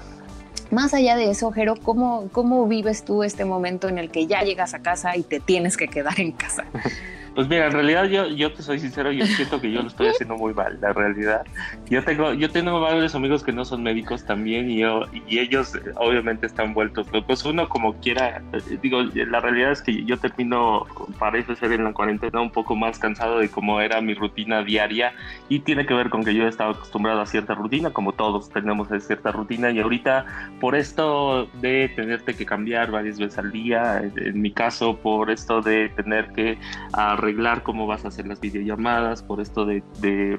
más 0.71 0.93
allá 0.93 1.15
de 1.15 1.29
eso, 1.29 1.51
Jero, 1.51 1.75
¿cómo, 1.75 2.27
¿cómo 2.31 2.67
vives 2.67 3.05
tú 3.05 3.23
este 3.23 3.45
momento 3.45 3.87
en 3.87 3.97
el 3.97 4.09
que 4.09 4.25
ya 4.25 4.41
llegas 4.41 4.73
a 4.73 4.79
casa 4.79 5.15
y 5.15 5.23
te 5.23 5.39
tienes 5.39 5.77
que 5.77 5.87
quedar 5.87 6.19
en 6.19 6.31
casa? 6.31 6.65
Pues 7.35 7.49
mira, 7.49 7.67
en 7.67 7.73
realidad 7.73 8.05
yo, 8.05 8.27
yo 8.27 8.53
te 8.53 8.63
soy 8.63 8.79
sincero, 8.79 9.11
yo 9.11 9.25
siento 9.25 9.59
que 9.59 9.69
yo 9.69 9.81
lo 9.81 9.89
estoy 9.89 10.07
haciendo 10.07 10.37
muy 10.37 10.53
mal, 10.53 10.79
la 10.79 10.93
realidad. 10.93 11.45
Yo 11.89 12.01
tengo, 12.01 12.33
yo 12.33 12.49
tengo 12.49 12.79
varios 12.79 13.13
amigos 13.13 13.43
que 13.43 13.51
no 13.51 13.65
son 13.65 13.83
médicos 13.83 14.23
también 14.23 14.71
y, 14.71 14.77
yo, 14.79 15.01
y 15.27 15.39
ellos 15.39 15.73
obviamente 15.95 16.45
están 16.45 16.73
vueltos 16.73 17.11
locos. 17.11 17.43
Uno 17.43 17.67
como 17.67 17.95
quiera, 17.95 18.41
digo, 18.81 19.01
la 19.13 19.41
realidad 19.41 19.73
es 19.73 19.81
que 19.81 20.05
yo 20.05 20.17
termino, 20.17 20.85
parece 21.19 21.57
ser 21.57 21.73
en 21.73 21.83
la 21.83 21.93
cuarentena, 21.93 22.39
un 22.39 22.51
poco 22.51 22.75
más 22.75 22.99
cansado 22.99 23.39
de 23.39 23.49
cómo 23.49 23.81
era 23.81 23.99
mi 23.99 24.13
rutina 24.13 24.63
diaria 24.63 25.13
y 25.49 25.59
tiene 25.59 25.85
que 25.85 25.93
ver 25.93 26.09
con 26.09 26.23
que 26.23 26.33
yo 26.33 26.45
he 26.45 26.49
estado 26.49 26.71
acostumbrado 26.71 27.19
a 27.19 27.25
cierta 27.25 27.53
rutina, 27.53 27.91
como 27.91 28.13
todos 28.13 28.49
tenemos 28.49 28.87
cierta 29.03 29.31
rutina 29.31 29.71
y 29.71 29.79
ahorita 29.79 30.25
por 30.61 30.75
esto 30.75 31.47
de 31.61 31.91
tenerte 31.95 32.35
que 32.35 32.45
cambiar 32.45 32.91
varias 32.91 33.19
veces 33.19 33.37
al 33.37 33.51
día, 33.51 34.01
en, 34.01 34.41
mi 34.41 34.51
caso 34.51 34.97
por 34.97 35.29
esto 35.29 35.61
de 35.61 35.89
tener 35.89 36.31
que 36.31 36.57
arreglar 37.25 37.63
cómo 37.63 37.87
vas 37.87 38.05
a 38.05 38.09
hacer 38.09 38.27
las 38.27 38.39
videollamadas, 38.39 39.23
por 39.23 39.41
esto 39.41 39.65
de, 39.65 39.81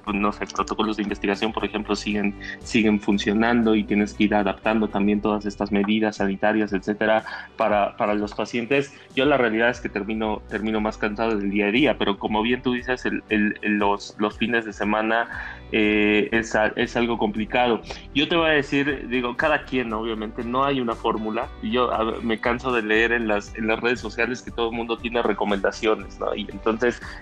pues, 0.05 0.17
no 0.17 0.33
sé, 0.33 0.47
protocolos 0.47 0.97
de 0.97 1.03
investigación, 1.03 1.53
por 1.53 1.65
ejemplo, 1.65 1.97
siguen, 1.97 2.39
siguen 2.61 3.01
funcionando 3.01 3.75
y 3.75 3.83
tienes 3.83 4.15
que 4.15 4.25
ir 4.25 4.35
adaptando 4.35 4.89
también 4.89 5.21
todas 5.21 5.47
estas 5.47 5.73
medidas 5.73 6.17
sanitarias, 6.17 6.73
etcétera, 6.73 7.25
para, 7.57 7.97
para 7.97 8.15
los 8.15 8.35
pacientes. 8.35 8.95
Yo 9.17 9.25
la 9.25 9.37
realidad 9.37 9.71
es 9.71 9.81
que 9.81 9.89
termino, 9.89 10.43
termino 10.49 10.81
más 10.81 10.97
cansado 10.97 11.37
del 11.37 11.51
día 11.51 11.67
a 11.67 11.71
día, 11.73 11.99
pero 11.99 12.19
como 12.19 12.43
bien 12.43 12.63
tú 12.63 12.75
dices, 12.75 13.05
el, 13.05 13.59
los, 13.63 14.15
los 14.19 14.39
fines 14.39 14.65
de 14.65 14.73
semana 14.73 15.29
eh, 15.73 16.29
es, 16.31 16.57
es, 16.77 16.97
algo 16.97 17.19
complicado. 17.19 17.83
Yo 18.15 18.29
te 18.29 18.37
voy 18.37 18.51
a 18.51 18.53
decir, 18.53 19.09
digo, 19.09 19.37
cada 19.37 19.65
quien, 19.65 19.93
obviamente, 19.93 20.45
no 20.45 20.65
hay 20.65 20.81
una 20.81 20.95
fórmula. 20.95 21.49
Yo 21.63 21.91
me 22.23 22.39
canso 22.39 22.73
de 22.73 22.83
leer 22.83 23.11
en 23.13 23.27
las, 23.27 23.55
en 23.57 23.67
las 23.67 23.81
redes 23.81 23.99
sociales 23.99 24.43
que 24.43 24.53
todo 24.53 24.71
el 24.71 24.77
mundo 24.77 24.97
tiene 24.99 25.23
recomendaciones, 25.23 26.21
¿no? 26.21 26.35
Y 26.35 26.43
entonces 26.43 26.76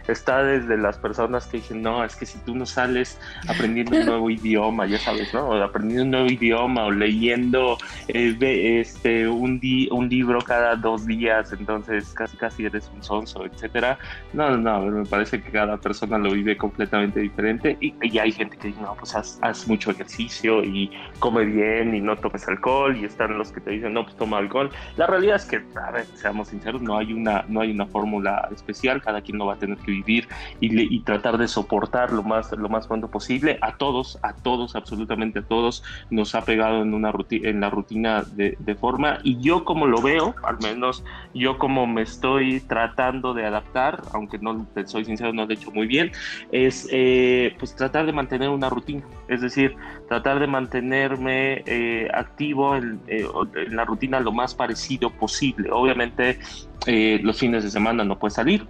está 0.09 0.43
desde 0.43 0.77
las 0.77 0.99
personas 0.99 1.47
que 1.47 1.59
dicen, 1.59 1.83
no, 1.83 2.05
es 2.05 2.17
que 2.17 2.27
si 2.27 2.39
tú 2.39 2.55
no 2.55 2.67
sales 2.67 3.19
aprendiendo 3.49 3.97
un 3.97 4.07
nuevo 4.07 4.31
idioma, 4.31 4.87
ya 4.87 4.99
sabes, 4.99 5.33
¿no? 5.33 5.49
O 5.49 5.63
aprendiendo 5.63 6.05
un 6.05 6.11
nuevo 6.11 6.27
idioma 6.27 6.85
o 6.85 6.91
leyendo 6.91 7.79
eh, 8.09 8.37
este, 8.81 9.29
un, 9.29 9.61
un 9.91 10.09
libro 10.09 10.41
cada 10.41 10.77
dos 10.77 11.07
días, 11.07 11.53
entonces 11.53 12.13
casi 12.15 12.37
casi 12.37 12.67
eres 12.67 12.91
un 12.95 13.03
sonso, 13.03 13.45
etcétera. 13.45 13.99
No, 14.33 14.57
no, 14.57 14.81
me 14.83 15.07
parece 15.07 15.43
que 15.43 15.51
cada 15.51 15.77
persona 15.77 16.19
lo 16.19 16.33
vive 16.33 16.57
completamente 16.57 17.21
diferente 17.21 17.77
y, 17.81 17.95
y 18.03 18.19
hay 18.19 18.33
gente 18.33 18.57
que 18.57 18.69
dice, 18.69 18.81
no, 18.81 18.95
pues 18.95 19.15
haz, 19.15 19.69
mucho 19.69 19.91
ejercicio 19.91 20.63
y 20.63 20.91
come 21.21 21.45
bien 21.45 21.95
y 21.95 22.01
no 22.01 22.17
tomes 22.17 22.47
alcohol 22.49 22.97
y 22.97 23.05
están 23.05 23.39
los 23.39 23.53
que 23.53 23.61
te 23.61 23.71
dicen, 23.71 23.93
no, 23.93 24.05
pues 24.05 24.17
toma 24.17 24.39
alcohol. 24.39 24.71
La 24.97 25.07
realidad 25.07 25.37
es 25.37 25.45
que, 25.47 25.63
a 25.81 25.91
ver, 25.91 26.07
seamos 26.15 26.49
sinceros, 26.49 26.83
no 26.83 26.99
hay 26.99 27.13
una, 27.13 27.45
no 27.49 27.61
hay 27.61 27.71
una 27.71 27.87
fórmula 27.87 28.49
especial, 28.53 29.01
cada 29.03 29.23
quien 29.23 29.39
lo 29.39 29.44
va 29.47 29.55
a 29.55 29.59
tener 29.59 29.79
que 29.79 29.91
vivir 29.91 30.29
y, 30.61 30.95
y 30.95 31.01
tratar 31.01 31.39
de 31.39 31.49
soportar 31.49 32.13
lo 32.13 32.23
más, 32.23 32.53
lo 32.53 32.69
más 32.69 32.87
pronto 32.87 33.09
posible. 33.09 33.59
A 33.61 33.77
todos, 33.77 34.19
a 34.23 34.35
todos, 34.35 34.77
absolutamente 34.77 35.41
a 35.41 35.43
todos, 35.43 35.83
nos 36.11 36.35
ha 36.35 36.45
pegado 36.45 36.83
en, 36.83 36.95
una 36.95 37.13
rutina, 37.13 37.49
en 37.49 37.61
la 37.61 37.71
rutina 37.71 38.23
de, 38.23 38.75
forma 38.75 39.19
y 39.23 39.41
yo 39.41 39.65
como 39.65 39.87
lo 39.87 40.03
veo, 40.03 40.35
al 40.43 40.59
menos 40.61 41.05
yo 41.33 41.59
como 41.59 41.87
me 41.87 42.03
estoy 42.03 42.61
tratando 42.61 43.33
de 43.33 43.47
adaptar, 43.47 44.03
aunque 44.13 44.39
no 44.39 44.67
te 44.75 44.87
soy 44.87 45.05
sincero, 45.05 45.33
no 45.33 45.45
lo 45.45 45.51
he 45.51 45.55
hecho 45.55 45.71
muy 45.71 45.87
bien, 45.87 46.11
es 46.51 46.89
eh, 46.91 47.55
pues 47.59 47.77
tratar 47.77 48.05
de 48.07 48.13
mantener 48.13 48.49
una 48.49 48.69
rutina, 48.69 49.05
es 49.29 49.41
decir, 49.41 49.77
tratar 50.09 50.41
de 50.41 50.47
mantenerme 50.49 51.63
eh, 51.67 52.09
activo 52.13 52.77
eh, 52.77 52.83
en, 53.09 53.77
la 53.77 53.85
rutina 53.85 54.21
lo 54.21 54.33
más 54.33 54.55
parecido 54.55 55.11
posible. 55.11 55.71
Obviamente 55.71 56.39
eh, 56.87 57.21
los 57.23 57.39
fines 57.39 57.65
de 57.65 57.71
semana 57.71 58.05
no 58.05 58.19
puedes 58.19 58.35
salir, 58.35 58.67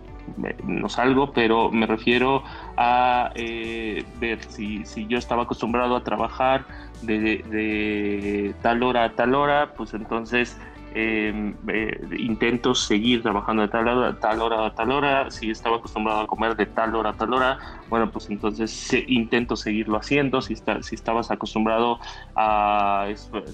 no 0.65 0.89
salgo, 0.89 1.33
pero 1.33 1.71
me 1.71 1.87
refiero 1.87 2.43
a 2.77 3.31
ver 3.35 4.43
si, 4.49 4.85
si, 4.85 5.07
yo 5.07 5.19
estaba 5.19 5.45
acostumbrado 5.45 5.97
a 5.97 6.05
trabajar 6.05 6.65
de, 7.03 7.19
de 7.19 8.55
tal 8.63 8.83
hora 8.83 9.05
a 9.05 9.13
tal 9.13 9.35
hora, 9.35 9.75
pues 9.77 9.95
entonces 9.95 10.59
Em, 10.96 11.57
eh, 11.66 12.07
intento 12.18 12.72
seguir 12.72 13.20
trabajando 13.20 13.62
de 13.62 13.68
tal 13.68 13.88
hora, 13.88 14.16
tal 14.20 14.40
hora 14.40 14.66
a 14.66 14.74
tal 14.76 14.92
hora, 14.92 15.28
si 15.28 15.50
estaba 15.50 15.78
acostumbrado 15.78 16.20
a 16.20 16.26
comer 16.28 16.54
de 16.54 16.66
tal 16.66 16.94
hora 16.94 17.11
a 17.11 17.12
tal 17.14 17.35
hora, 17.35 17.59
bueno, 17.88 18.12
pues 18.12 18.30
entonces 18.30 18.92
intento 19.09 19.57
seguirlo 19.57 19.98
haciendo, 19.98 20.40
si, 20.40 20.52
está, 20.52 20.80
si 20.85 20.94
estabas 20.94 21.33
acostumbrado 21.33 21.98
a 22.37 23.09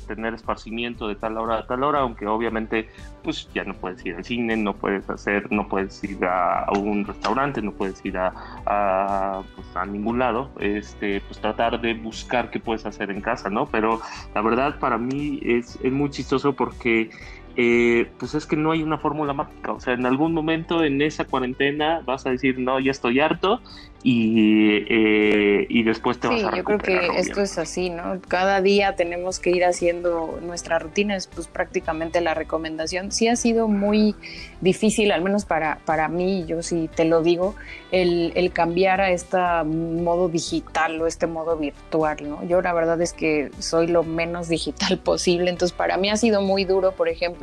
tener 0.07 0.35
esparcimiento 0.35 1.09
de 1.09 1.15
tal 1.15 1.39
hora 1.39 1.61
a 1.61 1.67
tal 1.67 1.83
hora, 1.83 2.01
aunque 2.01 2.27
obviamente 2.27 2.91
pues 3.23 3.49
ya 3.55 3.65
no 3.65 3.73
puedes 3.73 4.05
ir 4.05 4.17
al 4.17 4.25
cine, 4.25 4.57
no 4.59 4.75
puedes 4.75 5.09
hacer, 5.09 5.51
no 5.51 5.67
puedes 5.67 6.05
ir 6.05 6.23
a, 6.25 6.67
un 6.79 7.07
restaurante, 7.07 7.63
no 7.63 7.73
puedes 7.73 8.05
ir 8.05 8.19
a, 8.19 8.35
a, 8.67 9.43
pues, 9.55 9.67
a 9.77 9.87
ningún 9.87 10.19
lado, 10.19 10.51
este, 10.61 11.23
pues 11.23 11.41
tratar 11.41 11.81
de 11.81 11.95
buscar 11.95 12.51
qué 12.51 12.61
puedes 12.61 12.85
hacer 12.85 13.11
en 13.11 13.23
casa, 13.23 13.49
¿no? 13.49 13.65
Pero 13.67 14.01
la 14.35 14.43
verdad 14.43 14.79
para 14.79 14.99
mí 14.99 15.41
es, 15.43 15.79
es 15.83 15.93
muy 15.93 16.11
chistoso 16.11 16.55
porque 16.55 17.11
eh, 17.57 18.11
pues 18.19 18.35
es 18.35 18.47
que 18.47 18.57
no 18.57 18.71
hay 18.73 18.83
una 18.83 18.99
fórmula 18.99 19.33
mágica. 19.33 19.73
O 19.73 19.81
sea, 19.81 19.95
en 19.95 20.07
algún 20.07 20.33
momento 20.33 20.85
en 20.85 21.03
esa 21.03 21.25
cuarentena 21.25 22.03
vas 22.05 22.27
a 22.27 22.31
decir, 22.31 22.59
no, 22.59 22.79
ya 22.81 22.91
estoy 22.91 23.21
harto 23.21 23.61
y, 24.03 24.85
eh, 24.89 25.67
y 25.69 25.83
después 25.83 26.19
te 26.19 26.29
vas 26.29 26.43
a 26.43 26.51
Sí, 26.51 26.57
yo 26.57 26.65
creo 26.65 26.79
que 26.79 27.19
esto 27.19 27.43
es 27.43 27.59
así, 27.59 27.91
¿no? 27.91 28.21
Cada 28.29 28.63
día 28.63 28.97
tenemos 28.97 29.41
que 29.41 29.51
ir 29.51 29.65
haciendo 29.65 30.39
nuestra 30.43 30.79
rutina, 30.79 31.17
es 31.17 31.27
pues 31.27 31.49
prácticamente 31.49 32.21
la 32.21 32.35
recomendación. 32.35 33.13
Sí 33.13 33.29
ha 33.29 33.37
sido 33.37 33.69
muy 33.69 34.15
difícil, 34.61 35.13
al 35.13 35.23
menos 35.23 35.45
para, 35.45 35.81
para 35.85 36.09
mí, 36.09 36.45
yo 36.47 36.63
sí 36.63 36.89
te 36.95 37.05
lo 37.05 37.23
digo, 37.23 37.57
el, 37.91 38.33
el 38.37 38.53
cambiar 38.53 39.01
a 39.01 39.11
este 39.11 39.39
modo 39.65 40.29
digital 40.29 41.01
o 41.01 41.07
este 41.07 41.27
modo 41.27 41.57
virtual, 41.57 42.17
¿no? 42.23 42.47
Yo 42.47 42.63
la 42.63 42.73
verdad 42.73 43.01
es 43.03 43.13
que 43.13 43.51
soy 43.59 43.87
lo 43.87 44.03
menos 44.03 44.49
digital 44.49 44.99
posible, 45.05 45.51
entonces 45.51 45.77
para 45.77 45.97
mí 45.99 46.09
ha 46.09 46.17
sido 46.17 46.41
muy 46.41 46.65
duro, 46.65 46.93
por 46.93 47.09
ejemplo, 47.09 47.40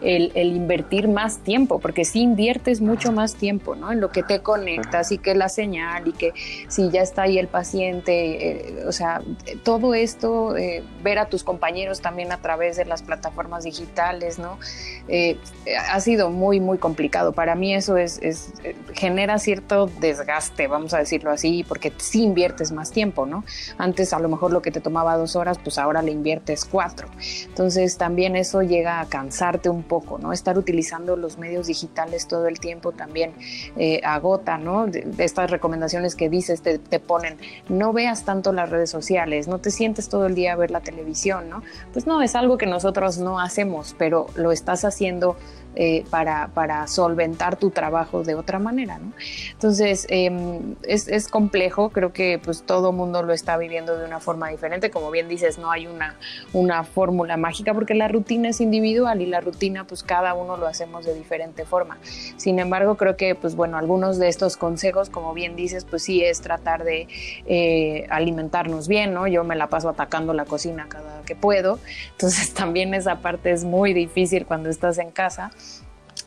el, 0.00 0.32
el 0.34 0.56
invertir 0.56 1.08
más 1.08 1.38
tiempo, 1.38 1.78
porque 1.78 2.04
sí 2.04 2.20
inviertes 2.20 2.80
mucho 2.80 3.12
más 3.12 3.34
tiempo, 3.34 3.74
¿no? 3.74 3.92
En 3.92 4.00
lo 4.00 4.10
que 4.10 4.22
te 4.22 4.40
conectas 4.40 5.12
y 5.12 5.18
que 5.18 5.34
la 5.34 5.48
señal 5.48 6.08
y 6.08 6.12
que 6.12 6.32
si 6.68 6.90
ya 6.90 7.02
está 7.02 7.22
ahí 7.22 7.38
el 7.38 7.48
paciente, 7.48 8.50
eh, 8.50 8.84
o 8.86 8.92
sea, 8.92 9.22
todo 9.62 9.94
esto, 9.94 10.56
eh, 10.56 10.82
ver 11.02 11.18
a 11.18 11.26
tus 11.26 11.44
compañeros 11.44 12.00
también 12.00 12.32
a 12.32 12.38
través 12.38 12.76
de 12.76 12.84
las 12.84 13.02
plataformas 13.02 13.64
digitales, 13.64 14.38
¿no? 14.38 14.58
Eh, 15.08 15.38
ha 15.90 16.00
sido 16.00 16.30
muy, 16.30 16.60
muy 16.60 16.78
complicado. 16.78 17.32
Para 17.32 17.54
mí 17.54 17.74
eso 17.74 17.96
es, 17.96 18.18
es, 18.22 18.52
genera 18.94 19.38
cierto 19.38 19.90
desgaste, 20.00 20.66
vamos 20.66 20.94
a 20.94 20.98
decirlo 20.98 21.30
así, 21.30 21.64
porque 21.66 21.92
sí 21.96 22.22
inviertes 22.22 22.72
más 22.72 22.90
tiempo, 22.90 23.26
¿no? 23.26 23.44
Antes 23.78 24.12
a 24.12 24.18
lo 24.18 24.28
mejor 24.28 24.52
lo 24.52 24.62
que 24.62 24.70
te 24.70 24.80
tomaba 24.80 25.16
dos 25.16 25.36
horas, 25.36 25.58
pues 25.62 25.78
ahora 25.78 26.02
le 26.02 26.12
inviertes 26.12 26.64
cuatro. 26.64 27.08
Entonces 27.46 27.96
también 27.98 28.36
eso 28.36 28.62
llega 28.62 29.00
a 29.00 29.06
cansarte 29.24 29.70
un 29.70 29.82
poco, 29.82 30.18
¿no? 30.18 30.32
Estar 30.32 30.58
utilizando 30.58 31.16
los 31.16 31.38
medios 31.38 31.66
digitales 31.66 32.28
todo 32.28 32.46
el 32.46 32.60
tiempo 32.60 32.92
también 32.92 33.32
agota, 34.04 34.58
¿no? 34.58 34.86
De, 34.86 35.04
estas 35.18 35.50
recomendaciones 35.50 36.14
que 36.14 36.28
dices 36.28 36.60
te, 36.60 36.78
te, 36.78 37.00
ponen, 37.00 37.38
no 37.68 37.92
veas 37.92 38.24
tanto 38.24 38.52
las 38.52 38.68
redes 38.68 38.90
sociales, 38.90 39.48
no 39.48 39.58
te 39.58 39.70
sientes 39.70 40.08
todo 40.08 40.26
el 40.26 40.34
día 40.34 40.52
a 40.52 40.56
ver 40.56 40.70
la 40.70 40.80
televisión, 40.80 41.48
¿no? 41.48 41.62
Pues 41.92 42.06
no, 42.06 42.20
es 42.22 42.34
algo 42.34 42.58
que 42.58 42.66
nosotros 42.66 43.18
no 43.18 43.40
hacemos, 43.40 43.94
pero 43.98 44.26
lo 44.34 44.52
estás 44.52 44.84
haciendo 44.84 45.36
eh, 45.76 46.04
para, 46.10 46.86
solventar 46.86 47.56
tu 47.56 47.70
trabajo 47.70 48.22
de 48.22 48.34
otra 48.34 48.58
manera. 48.58 49.00
Entonces, 49.52 50.06
eh, 50.08 50.30
es, 50.82 51.28
complejo, 51.28 51.90
creo 51.90 52.12
que 52.12 52.40
pues 52.42 52.62
todo 52.62 52.92
mundo 52.92 53.22
lo 53.22 53.32
está 53.32 53.56
viviendo 53.56 53.96
de 53.96 54.04
una 54.04 54.20
forma 54.20 54.48
diferente. 54.48 54.90
Como 54.90 55.10
bien 55.10 55.28
dices, 55.28 55.58
no 55.58 55.70
hay 55.70 55.86
una, 55.86 56.16
una 56.52 56.84
fórmula 56.84 57.36
mágica 57.36 57.74
porque 57.74 57.94
la 57.94 58.08
rutina 58.08 58.48
es 58.50 58.60
individual 58.60 59.20
y 59.20 59.26
la 59.26 59.40
rutina 59.40 59.84
pues 59.84 60.02
cada 60.02 60.34
uno 60.34 60.56
lo 60.56 60.66
hacemos 60.66 61.04
de 61.04 61.14
diferente 61.14 61.64
forma. 61.64 61.98
Sin 62.36 62.58
embargo, 62.58 62.96
creo 62.96 63.16
que 63.16 63.34
pues 63.34 63.56
bueno, 63.56 63.76
algunos 63.76 64.18
de 64.18 64.28
estos 64.28 64.56
consejos, 64.56 65.10
como 65.10 65.34
bien 65.34 65.56
dices, 65.56 65.84
pues 65.84 66.02
sí 66.02 66.22
es 66.22 66.40
tratar 66.40 66.84
de 66.84 67.08
eh, 67.46 68.06
alimentarnos 68.10 68.88
bien, 68.88 69.14
¿no? 69.14 69.26
Yo 69.26 69.44
me 69.44 69.56
la 69.56 69.68
paso 69.68 69.88
atacando 69.88 70.34
la 70.34 70.44
cocina 70.44 70.86
cada 70.88 71.22
que 71.24 71.34
puedo, 71.34 71.78
entonces 72.12 72.54
también 72.54 72.94
esa 72.94 73.16
parte 73.20 73.50
es 73.50 73.64
muy 73.64 73.92
difícil 73.92 74.46
cuando 74.46 74.68
estás 74.70 74.98
en 74.98 75.10
casa. 75.10 75.50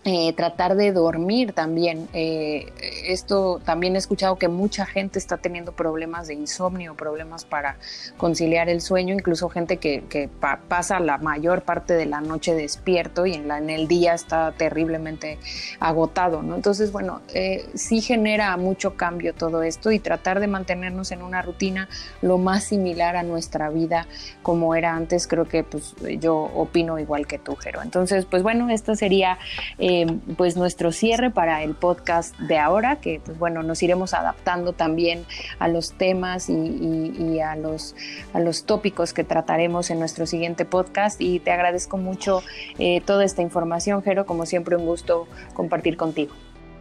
Eh, 0.09 0.31
tratar 0.31 0.77
de 0.77 0.93
dormir 0.93 1.51
también. 1.51 2.07
Eh, 2.13 2.71
esto 3.07 3.59
también 3.65 3.95
he 3.95 3.97
escuchado 3.97 4.37
que 4.37 4.47
mucha 4.47 4.85
gente 4.85 5.19
está 5.19 5.35
teniendo 5.35 5.73
problemas 5.73 6.29
de 6.29 6.33
insomnio, 6.33 6.95
problemas 6.95 7.43
para 7.43 7.75
conciliar 8.15 8.69
el 8.69 8.79
sueño, 8.79 9.13
incluso 9.13 9.49
gente 9.49 9.75
que, 9.75 10.05
que 10.07 10.29
pa 10.29 10.61
pasa 10.69 11.01
la 11.01 11.17
mayor 11.17 11.63
parte 11.63 11.93
de 11.93 12.05
la 12.05 12.21
noche 12.21 12.55
despierto 12.55 13.25
y 13.25 13.33
en, 13.33 13.49
la, 13.49 13.57
en 13.57 13.69
el 13.69 13.89
día 13.89 14.13
está 14.13 14.53
terriblemente 14.53 15.39
agotado. 15.81 16.41
¿no? 16.41 16.55
Entonces, 16.55 16.93
bueno, 16.93 17.19
eh, 17.33 17.67
sí 17.73 17.99
genera 17.99 18.55
mucho 18.55 18.95
cambio 18.95 19.33
todo 19.33 19.61
esto 19.61 19.91
y 19.91 19.99
tratar 19.99 20.39
de 20.39 20.47
mantenernos 20.47 21.11
en 21.11 21.21
una 21.21 21.41
rutina 21.41 21.89
lo 22.21 22.37
más 22.37 22.63
similar 22.63 23.17
a 23.17 23.23
nuestra 23.23 23.69
vida 23.71 24.07
como 24.41 24.73
era 24.73 24.95
antes, 24.95 25.27
creo 25.27 25.49
que 25.49 25.65
pues 25.65 25.95
yo 26.21 26.37
opino 26.37 26.97
igual 26.97 27.27
que 27.27 27.39
tú, 27.39 27.57
Jero. 27.57 27.81
Entonces, 27.81 28.23
pues 28.23 28.41
bueno, 28.41 28.69
esta 28.69 28.95
sería... 28.95 29.37
Eh, 29.77 29.96
pues 30.35 30.57
nuestro 30.57 30.91
cierre 30.91 31.31
para 31.31 31.63
el 31.63 31.73
podcast 31.73 32.37
de 32.39 32.57
ahora, 32.57 32.97
que 32.97 33.21
pues 33.23 33.39
bueno, 33.39 33.63
nos 33.63 33.81
iremos 33.81 34.13
adaptando 34.13 34.73
también 34.73 35.25
a 35.59 35.67
los 35.67 35.93
temas 35.93 36.49
y, 36.49 36.53
y, 36.53 37.15
y 37.19 37.39
a, 37.39 37.55
los, 37.55 37.95
a 38.33 38.39
los 38.39 38.65
tópicos 38.65 39.13
que 39.13 39.23
trataremos 39.23 39.89
en 39.89 39.99
nuestro 39.99 40.25
siguiente 40.25 40.65
podcast 40.65 41.21
y 41.21 41.39
te 41.39 41.51
agradezco 41.51 41.97
mucho 41.97 42.43
eh, 42.79 43.01
toda 43.01 43.23
esta 43.23 43.41
información, 43.41 44.03
Jero, 44.03 44.25
como 44.25 44.45
siempre 44.45 44.75
un 44.75 44.85
gusto 44.85 45.27
compartir 45.53 45.97
contigo. 45.97 46.33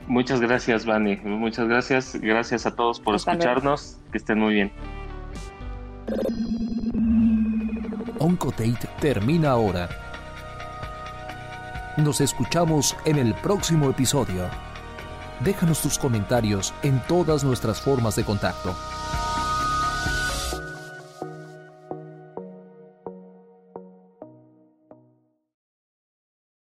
Muchas 0.07 0.41
gracias, 0.41 0.87
Vani. 0.87 1.17
Muchas 1.17 1.67
gracias. 1.67 2.15
Gracias 2.21 2.67
a 2.67 2.77
todos 2.77 3.01
por 3.01 3.17
Hasta 3.17 3.33
escucharnos. 3.33 3.97
Luego. 3.97 4.11
Que 4.13 4.19
estén 4.19 4.39
muy 4.39 4.55
bien. 4.55 4.73
Oncodate 8.19 8.89
termina 9.01 9.51
ahora. 9.51 10.06
Nos 11.97 12.21
escuchamos 12.21 12.95
en 13.07 13.17
el 13.17 13.35
próximo 13.35 13.89
episodio. 13.89 14.51
Déjanos 15.41 15.81
tus 15.81 15.99
comentarios 15.99 16.75
en 16.83 17.03
todas 17.07 17.43
nuestras 17.43 17.81
formas 17.81 18.17
de 18.17 18.25
contacto 18.25 18.77